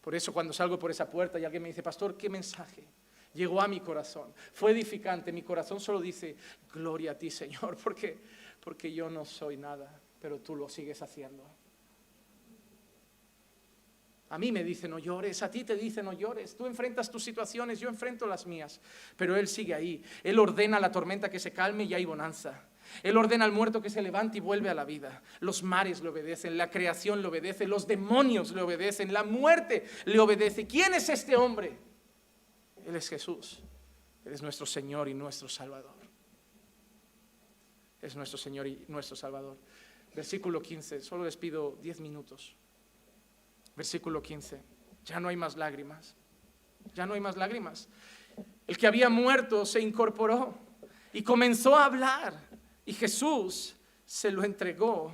[0.00, 2.86] Por eso cuando salgo por esa puerta y alguien me dice, pastor, ¿qué mensaje?
[3.34, 4.32] Llegó a mi corazón.
[4.52, 5.32] Fue edificante.
[5.32, 6.36] Mi corazón solo dice,
[6.72, 8.18] gloria a ti, Señor, porque,
[8.60, 11.44] porque yo no soy nada, pero tú lo sigues haciendo.
[14.30, 16.56] A mí me dice no llores, a ti te dice no llores.
[16.56, 18.80] Tú enfrentas tus situaciones, yo enfrento las mías.
[19.16, 20.02] Pero Él sigue ahí.
[20.24, 22.68] Él ordena a la tormenta que se calme y hay bonanza.
[23.02, 25.22] Él ordena al muerto que se levante y vuelve a la vida.
[25.40, 30.18] Los mares le obedecen, la creación le obedece, los demonios le obedecen, la muerte le
[30.18, 30.66] obedece.
[30.66, 31.78] ¿Quién es este hombre?
[32.86, 33.60] Él es Jesús.
[34.24, 35.94] Él es nuestro Señor y nuestro Salvador.
[38.00, 39.56] Es nuestro Señor y nuestro Salvador.
[40.14, 42.54] Versículo 15, solo les pido 10 minutos.
[43.74, 44.60] Versículo 15,
[45.04, 46.14] ya no hay más lágrimas.
[46.94, 47.88] Ya no hay más lágrimas.
[48.66, 50.54] El que había muerto se incorporó
[51.12, 52.38] y comenzó a hablar.
[52.84, 53.74] Y Jesús
[54.04, 55.12] se lo entregó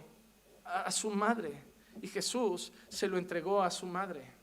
[0.64, 1.62] a, su madre.
[2.02, 4.39] Y Jesús se lo entregó a su madre.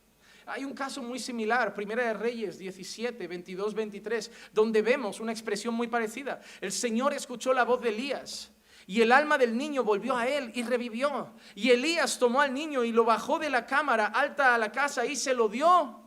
[0.47, 5.73] Hay un caso muy similar, Primera de Reyes 17, 22, 23, donde vemos una expresión
[5.73, 6.39] muy parecida.
[6.61, 8.51] El Señor escuchó la voz de Elías.
[8.85, 11.33] Y el alma del niño volvió a él y revivió.
[11.53, 15.05] Y Elías tomó al niño y lo bajó de la cámara alta a la casa
[15.05, 15.99] y se lo dio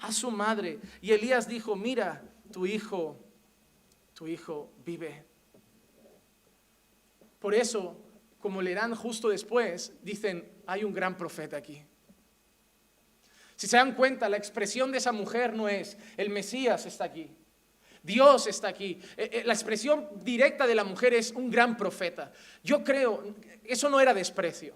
[0.00, 0.78] a su madre.
[1.00, 2.22] Y Elías dijo, mira,
[2.52, 3.18] tu hijo,
[4.12, 5.24] tu hijo vive.
[7.38, 7.96] Por eso,
[8.38, 11.82] como leerán justo después, dicen, hay un gran profeta aquí.
[13.58, 17.28] Si se dan cuenta, la expresión de esa mujer no es, el Mesías está aquí,
[18.04, 19.00] Dios está aquí.
[19.16, 22.30] Eh, eh, la expresión directa de la mujer es un gran profeta.
[22.62, 23.34] Yo creo,
[23.64, 24.74] eso no era desprecio.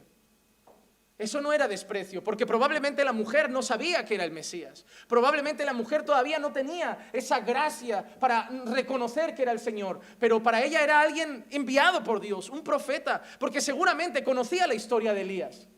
[1.16, 4.84] Eso no era desprecio, porque probablemente la mujer no sabía que era el Mesías.
[5.06, 10.42] Probablemente la mujer todavía no tenía esa gracia para reconocer que era el Señor, pero
[10.42, 15.20] para ella era alguien enviado por Dios, un profeta, porque seguramente conocía la historia de
[15.20, 15.68] Elías.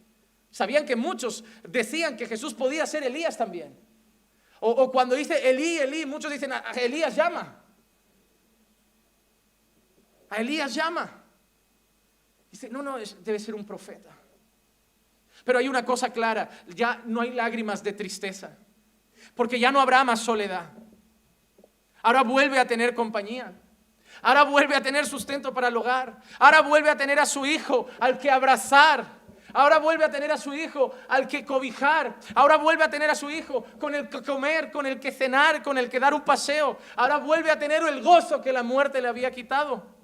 [0.55, 3.77] Sabían que muchos decían que Jesús podía ser Elías también.
[4.61, 7.61] O, cuando dice Elí, Elí, muchos dicen, a Elías llama.
[10.31, 11.25] A Elías llama.
[12.53, 14.11] Dice, no, no, debe ser un profeta.
[15.45, 18.57] Pero hay una cosa clara, ya no hay lágrimas de tristeza,
[19.35, 20.71] porque ya no habrá más soledad.
[22.01, 23.61] Ahora vuelve a tener compañía.
[24.23, 26.21] Ahora vuelve a tener sustento para el hogar.
[26.39, 29.24] Ahora vuelve a tener a su hijo al que abrazar
[29.55, 32.17] Ahora vuelve a tener a su hijo al que cobijar.
[32.35, 35.63] Ahora vuelve a tener a su hijo con el que comer, con el que cenar,
[35.63, 36.77] con el que dar un paseo.
[36.97, 39.95] Ahora vuelve a tener el gozo que la muerte le había quitado.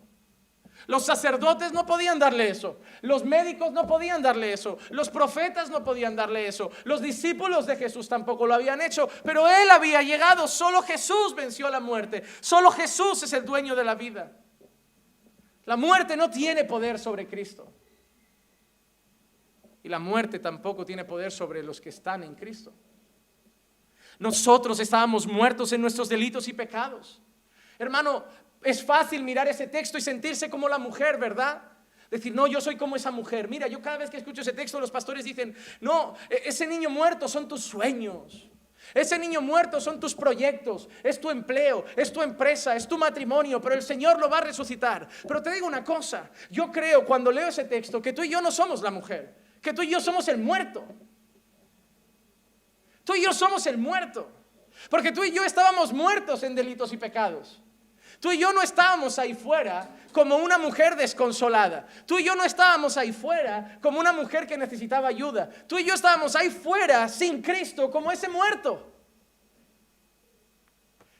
[0.86, 2.78] Los sacerdotes no podían darle eso.
[3.03, 4.78] Los médicos no podían darle eso.
[4.90, 6.70] Los profetas no podían darle eso.
[6.84, 9.09] Los discípulos de Jesús tampoco lo habían hecho.
[9.24, 10.46] Pero Él había llegado.
[10.46, 12.22] Solo Jesús venció la muerte.
[12.40, 14.32] Solo Jesús es el dueño de la vida.
[15.64, 17.72] La muerte no tiene poder sobre Cristo.
[19.83, 22.72] Y la muerte tampoco tiene poder sobre los que están en Cristo.
[24.18, 27.22] Nosotros estábamos muertos en nuestros delitos y pecados.
[27.78, 28.24] Hermano,
[28.62, 31.62] es fácil mirar ese texto y sentirse como la mujer, ¿verdad?
[32.11, 33.49] Decir, no, yo soy como esa mujer.
[33.49, 36.91] Mira, yo cada vez que escucho ese texto, los pastores dicen, no, e-, ese niño
[36.91, 38.51] muerto son tus sueños.
[38.93, 43.61] Ese niño muerto son tus proyectos, es tu empleo, es tu empresa, es tu matrimonio,
[43.61, 45.07] pero el Señor lo va a resucitar.
[45.28, 48.41] Pero te digo una cosa, yo creo cuando leo ese texto que tú y yo
[48.41, 50.84] no somos la mujer que tú y yo somos el muerto.
[53.04, 54.30] Tú y yo somos el muerto.
[54.88, 57.61] Porque tú y yo estábamos muertos en delitos y pecados.
[58.20, 61.86] Tú y yo no estábamos ahí fuera como una mujer desconsolada.
[62.06, 65.48] Tú y yo no estábamos ahí fuera como una mujer que necesitaba ayuda.
[65.66, 68.92] Tú y yo estábamos ahí fuera sin Cristo como ese muerto.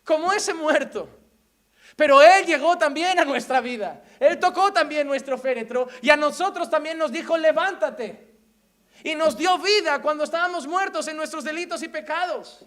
[0.05, 1.09] Como ese muerto.
[1.97, 4.03] Pero Él llegó también a nuestra vida.
[4.19, 8.30] Él tocó también nuestro féretro y a nosotros también nos dijo, levántate
[9.05, 12.67] y nos dio vida cuando estábamos muertos en nuestros delitos y pecados.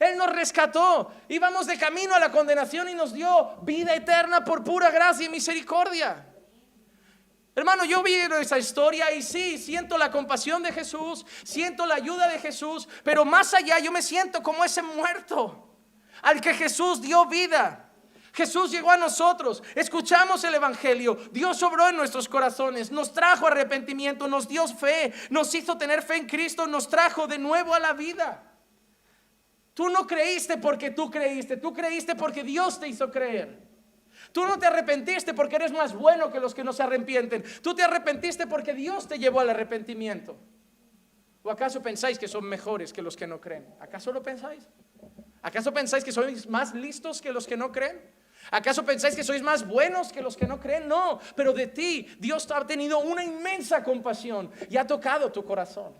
[0.00, 4.64] Él nos rescató, íbamos de camino a la condenación y nos dio vida eterna por
[4.64, 6.26] pura gracia y misericordia.
[7.54, 12.28] Hermano, yo vi esa historia y sí, siento la compasión de Jesús, siento la ayuda
[12.28, 15.68] de Jesús, pero más allá yo me siento como ese muerto
[16.22, 17.81] al que Jesús dio vida.
[18.32, 24.26] Jesús llegó a nosotros, escuchamos el Evangelio, Dios obró en nuestros corazones, nos trajo arrepentimiento,
[24.26, 27.92] nos dio fe, nos hizo tener fe en Cristo, nos trajo de nuevo a la
[27.92, 28.42] vida.
[29.74, 33.60] Tú no creíste porque tú creíste, tú creíste porque Dios te hizo creer.
[34.32, 37.44] Tú no te arrepentiste porque eres más bueno que los que no se arrepienten.
[37.62, 40.38] Tú te arrepentiste porque Dios te llevó al arrepentimiento.
[41.42, 43.66] ¿O acaso pensáis que son mejores que los que no creen?
[43.80, 44.68] ¿Acaso lo pensáis?
[45.42, 48.00] ¿Acaso pensáis que sois más listos que los que no creen?
[48.52, 50.86] ¿Acaso pensáis que sois más buenos que los que no creen?
[50.86, 55.94] No, pero de ti Dios ha tenido una inmensa compasión y ha tocado tu corazón.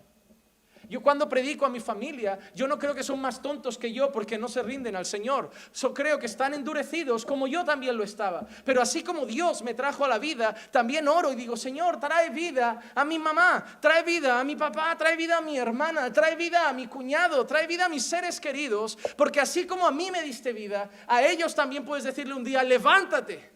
[0.93, 4.11] Yo cuando predico a mi familia, yo no creo que son más tontos que yo
[4.11, 5.49] porque no se rinden al Señor.
[5.73, 8.45] Yo creo que están endurecidos como yo también lo estaba.
[8.63, 12.29] Pero así como Dios me trajo a la vida, también oro y digo, Señor, trae
[12.29, 16.35] vida a mi mamá, trae vida a mi papá, trae vida a mi hermana, trae
[16.35, 18.95] vida a mi cuñado, trae vida a mis seres queridos.
[19.17, 22.61] Porque así como a mí me diste vida, a ellos también puedes decirle un día,
[22.61, 23.51] levántate.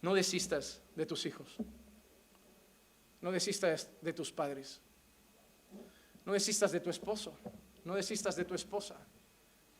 [0.00, 1.58] No desistas de tus hijos.
[3.20, 4.80] No desistas de tus padres.
[6.24, 7.34] No desistas de tu esposo.
[7.84, 8.96] No desistas de tu esposa.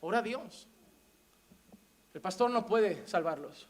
[0.01, 0.67] Ora a Dios.
[2.13, 3.67] El pastor no puede salvarlos.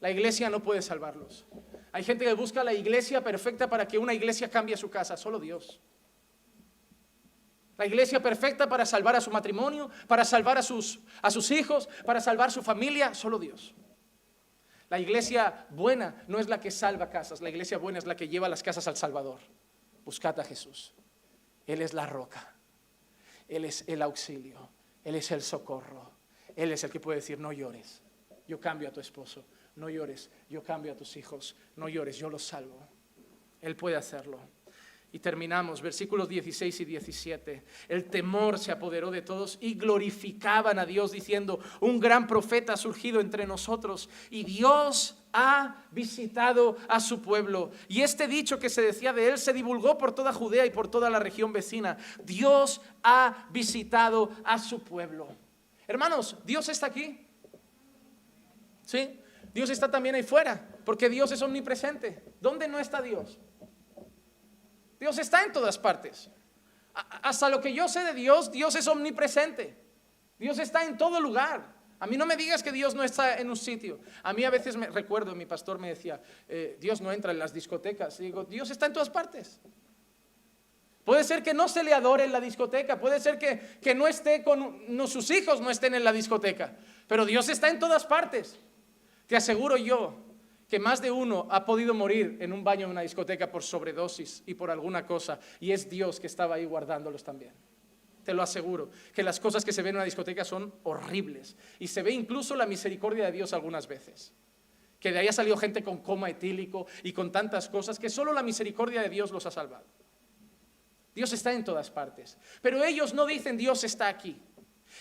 [0.00, 1.46] La iglesia no puede salvarlos.
[1.92, 5.16] Hay gente que busca la iglesia perfecta para que una iglesia cambie su casa.
[5.16, 5.80] Solo Dios.
[7.76, 11.88] La iglesia perfecta para salvar a su matrimonio, para salvar a sus, a sus hijos,
[12.04, 13.14] para salvar su familia.
[13.14, 13.74] Solo Dios.
[14.94, 18.28] La iglesia buena no es la que salva casas, la iglesia buena es la que
[18.28, 19.40] lleva las casas al Salvador.
[20.04, 20.94] Buscad a Jesús.
[21.66, 22.54] Él es la roca,
[23.48, 24.70] Él es el auxilio,
[25.02, 26.12] Él es el socorro,
[26.54, 28.02] Él es el que puede decir, no llores,
[28.46, 32.30] yo cambio a tu esposo, no llores, yo cambio a tus hijos, no llores, yo
[32.30, 32.78] los salvo.
[33.62, 34.38] Él puede hacerlo.
[35.14, 37.62] Y terminamos, versículos 16 y 17.
[37.86, 42.76] El temor se apoderó de todos y glorificaban a Dios diciendo, un gran profeta ha
[42.76, 47.70] surgido entre nosotros y Dios ha visitado a su pueblo.
[47.86, 50.88] Y este dicho que se decía de él se divulgó por toda Judea y por
[50.88, 51.96] toda la región vecina.
[52.24, 55.28] Dios ha visitado a su pueblo.
[55.86, 57.24] Hermanos, Dios está aquí.
[58.82, 59.20] ¿Sí?
[59.54, 62.24] Dios está también ahí fuera, porque Dios es omnipresente.
[62.40, 63.38] ¿Dónde no está Dios?
[64.98, 66.30] Dios está en todas partes.
[66.94, 69.76] Hasta lo que yo sé de Dios, Dios es omnipresente.
[70.38, 71.74] Dios está en todo lugar.
[72.00, 74.00] A mí no me digas que Dios no está en un sitio.
[74.22, 77.38] A mí a veces me recuerdo, mi pastor me decía, eh, Dios no entra en
[77.38, 78.18] las discotecas.
[78.20, 79.60] Y digo, Dios está en todas partes.
[81.04, 84.06] Puede ser que no se le adore en la discoteca, puede ser que, que no
[84.06, 86.74] esté con sus hijos no estén en la discoteca,
[87.06, 88.58] pero Dios está en todas partes.
[89.26, 90.16] Te aseguro yo
[90.68, 94.42] que más de uno ha podido morir en un baño en una discoteca por sobredosis
[94.46, 97.52] y por alguna cosa, y es Dios que estaba ahí guardándolos también.
[98.24, 101.88] Te lo aseguro, que las cosas que se ven en una discoteca son horribles, y
[101.88, 104.32] se ve incluso la misericordia de Dios algunas veces.
[104.98, 108.32] Que de ahí ha salido gente con coma etílico y con tantas cosas que solo
[108.32, 109.84] la misericordia de Dios los ha salvado.
[111.14, 114.40] Dios está en todas partes, pero ellos no dicen Dios está aquí.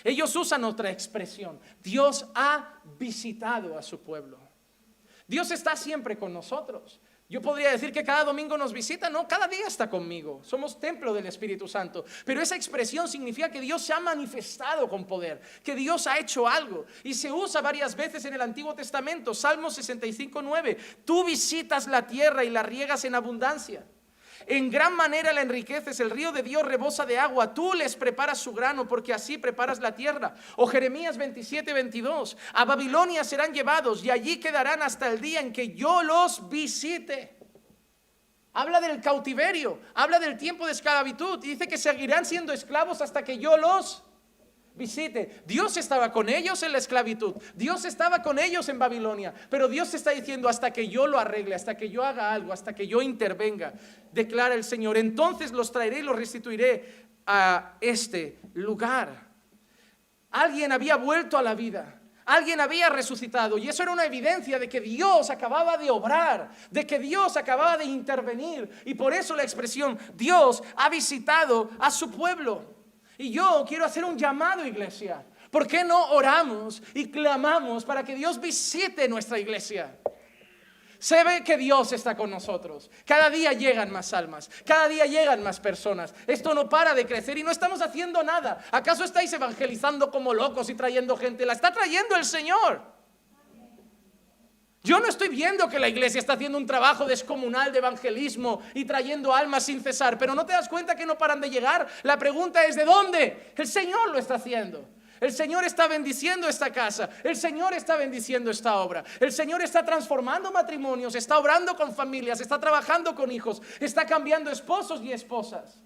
[0.04, 1.60] Ellos usan otra expresión.
[1.82, 4.43] Dios ha visitado a su pueblo.
[5.28, 7.00] Dios está siempre con nosotros.
[7.30, 10.42] Yo podría decir que cada domingo nos visita, no, cada día está conmigo.
[10.44, 12.06] Somos templo del Espíritu Santo.
[12.26, 16.48] Pero esa expresión significa que Dios se ha manifestado con poder, que Dios ha hecho
[16.48, 16.86] algo.
[17.04, 19.34] Y se usa varias veces en el Antiguo Testamento.
[19.34, 20.78] Salmo 65, 9.
[21.06, 23.84] Tú visitas la tierra y la riegas en abundancia.
[24.48, 28.40] En gran manera la enriqueces, el río de Dios rebosa de agua, tú les preparas
[28.40, 30.36] su grano porque así preparas la tierra.
[30.56, 35.54] O Jeremías 27, 22, a Babilonia serán llevados y allí quedarán hasta el día en
[35.54, 37.38] que yo los visite.
[38.54, 43.24] Habla del cautiverio, habla del tiempo de esclavitud y dice que seguirán siendo esclavos hasta
[43.24, 44.04] que yo los
[44.76, 45.42] visite.
[45.46, 49.94] Dios estaba con ellos en la esclavitud, Dios estaba con ellos en Babilonia, pero Dios
[49.94, 53.02] está diciendo hasta que yo lo arregle, hasta que yo haga algo, hasta que yo
[53.02, 53.74] intervenga,
[54.14, 59.28] declara el Señor, entonces los traeré y los restituiré a este lugar.
[60.32, 62.00] Alguien había vuelto a la vida.
[62.26, 66.88] Alguien había resucitado y eso era una evidencia de que Dios acababa de obrar, de
[66.88, 68.70] que Dios acababa de intervenir.
[68.86, 72.74] Y por eso la expresión Dios ha visitado a su pueblo.
[73.18, 75.24] Y yo quiero hacer un llamado, iglesia.
[75.52, 79.96] ¿Por qué no oramos y clamamos para que Dios visite nuestra iglesia?
[81.04, 82.90] Se ve que Dios está con nosotros.
[83.06, 86.14] Cada día llegan más almas, cada día llegan más personas.
[86.26, 88.64] Esto no para de crecer y no estamos haciendo nada.
[88.72, 91.46] ¿Acaso estáis evangelizando como locos y trayendo gente?
[91.46, 92.84] La está trayendo el Señor.
[94.82, 98.86] Yo no estoy viendo que la iglesia está haciendo un trabajo descomunal de evangelismo y
[98.86, 101.86] trayendo almas sin cesar, pero no te das cuenta que no paran de llegar.
[102.04, 103.52] La pregunta es, ¿de dónde?
[103.58, 104.88] El Señor lo está haciendo.
[105.24, 107.10] El Señor está bendiciendo esta casa.
[107.24, 109.06] El Señor está bendiciendo esta obra.
[109.22, 114.52] El Señor está transformando matrimonios, está obrando con familias, está trabajando con hijos, está cambiando
[114.52, 115.82] esposos y esposas.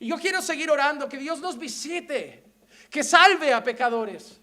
[0.00, 2.42] Y yo quiero seguir orando, que Dios nos visite,
[2.90, 4.40] que salve a pecadores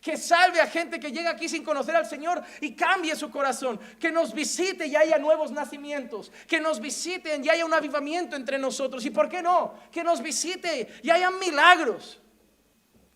[0.00, 3.78] que salve a gente que llega aquí sin conocer al Señor y cambie su corazón,
[3.98, 8.58] que nos visite y haya nuevos nacimientos, que nos visiten y haya un avivamiento entre
[8.58, 9.04] nosotros.
[9.04, 9.74] ¿Y por qué no?
[9.92, 12.19] Que nos visite y haya milagros.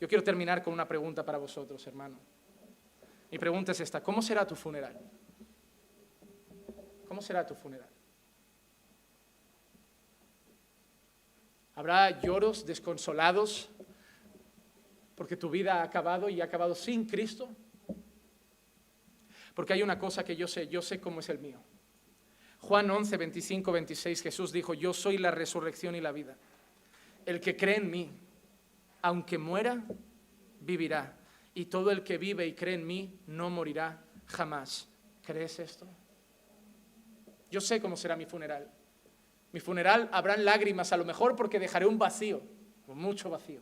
[0.05, 2.19] Yo quiero terminar con una pregunta para vosotros, hermano.
[3.31, 5.01] Mi pregunta es esta, ¿cómo será tu funeral?
[7.09, 7.89] ¿Cómo será tu funeral?
[11.75, 13.71] ¿Habrá lloros desconsolados
[15.15, 17.49] porque tu vida ha acabado y ha acabado sin Cristo?
[19.55, 21.63] Porque hay una cosa que yo sé, yo sé cómo es el mío.
[22.61, 26.37] Juan 11, 25, 26, Jesús dijo, yo soy la resurrección y la vida.
[27.25, 28.21] El que cree en mí,
[29.05, 29.85] aunque muera,
[30.61, 31.17] vivirá.
[31.53, 34.89] Y todo el que vive y cree en mí, no morirá jamás.
[35.23, 35.87] ¿Crees esto?
[37.51, 38.71] Yo sé cómo será mi funeral.
[39.53, 42.43] Mi funeral habrán lágrimas, a lo mejor porque dejaré un vacío,
[42.87, 43.61] mucho vacío.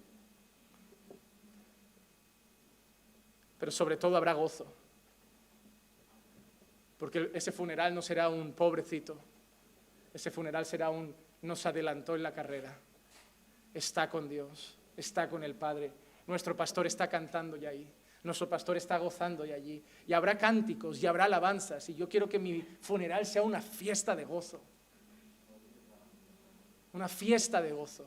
[3.63, 4.67] pero sobre todo habrá gozo.
[6.99, 9.17] Porque ese funeral no será un pobrecito,
[10.13, 12.77] ese funeral será un nos adelantó en la carrera.
[13.73, 15.91] Está con Dios, está con el Padre.
[16.27, 17.89] Nuestro pastor está cantando ya ahí.
[18.23, 19.83] Nuestro pastor está gozando ya allí.
[20.07, 21.89] Y habrá cánticos y habrá alabanzas.
[21.89, 24.61] Y yo quiero que mi funeral sea una fiesta de gozo.
[26.93, 28.07] Una fiesta de gozo.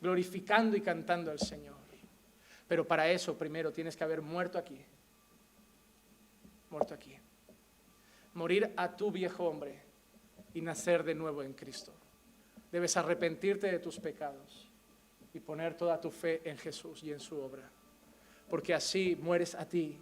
[0.00, 1.78] Glorificando y cantando al Señor.
[2.68, 4.78] Pero para eso primero tienes que haber muerto aquí.
[6.68, 7.16] Muerto aquí.
[8.34, 9.80] Morir a tu viejo hombre
[10.52, 11.92] y nacer de nuevo en Cristo.
[12.70, 14.67] Debes arrepentirte de tus pecados
[15.34, 17.70] y poner toda tu fe en Jesús y en su obra.
[18.48, 20.00] Porque así mueres a ti,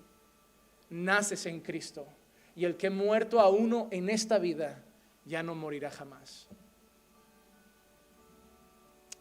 [0.90, 2.06] naces en Cristo.
[2.54, 4.82] Y el que muerto a uno en esta vida
[5.24, 6.48] ya no morirá jamás.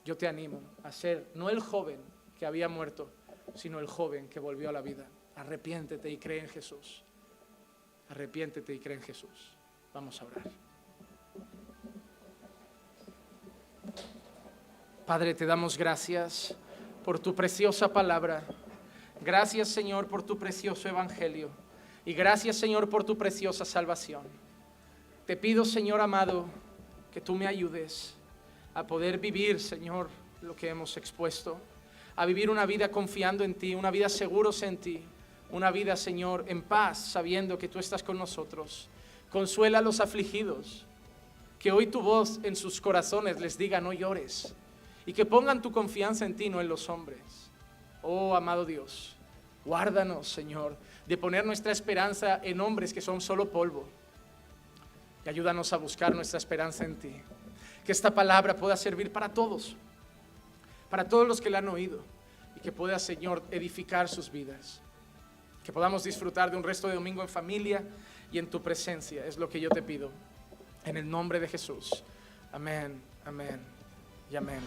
[0.06, 2.00] Yo te animo a ser no el joven
[2.38, 3.12] que había muerto,
[3.56, 5.08] sino el joven que volvió a la vida.
[5.36, 7.04] Arrepiéntete y cree en Jesús.
[8.10, 9.58] Arrepiéntete y cree en Jesús.
[9.94, 10.52] Vamos a orar.
[15.06, 16.56] Padre, te damos gracias
[17.04, 18.44] por tu preciosa palabra.
[19.22, 21.52] Gracias, Señor, por tu precioso evangelio.
[22.06, 24.24] Y gracias, Señor, por tu preciosa salvación.
[25.28, 26.48] Te pido, Señor amado,
[27.12, 28.16] que tú me ayudes
[28.74, 30.10] a poder vivir, Señor,
[30.42, 31.60] lo que hemos expuesto
[32.16, 35.04] a vivir una vida confiando en ti, una vida seguros en ti,
[35.52, 38.90] una vida, Señor, en paz, sabiendo que tú estás con nosotros.
[39.30, 40.88] Consuela a los afligidos,
[41.60, 44.56] que hoy tu voz en sus corazones les diga no llores
[45.06, 47.52] y que pongan tu confianza en ti, no en los hombres.
[48.02, 49.16] Oh, amado Dios,
[49.64, 50.78] guárdanos, Señor,
[51.08, 53.88] de poner nuestra esperanza en hombres que son solo polvo.
[55.26, 57.16] Y ayúdanos a buscar nuestra esperanza en ti.
[57.84, 59.76] Que esta palabra pueda servir para todos
[60.90, 62.00] para todos los que la han oído
[62.56, 64.82] y que pueda, Señor, edificar sus vidas.
[65.64, 67.84] Que podamos disfrutar de un resto de domingo en familia
[68.32, 69.26] y en tu presencia.
[69.26, 70.12] Es lo que yo te pido.
[70.86, 72.04] En el nombre de Jesús.
[72.52, 73.75] Amén, amén
[74.32, 74.62] y amén.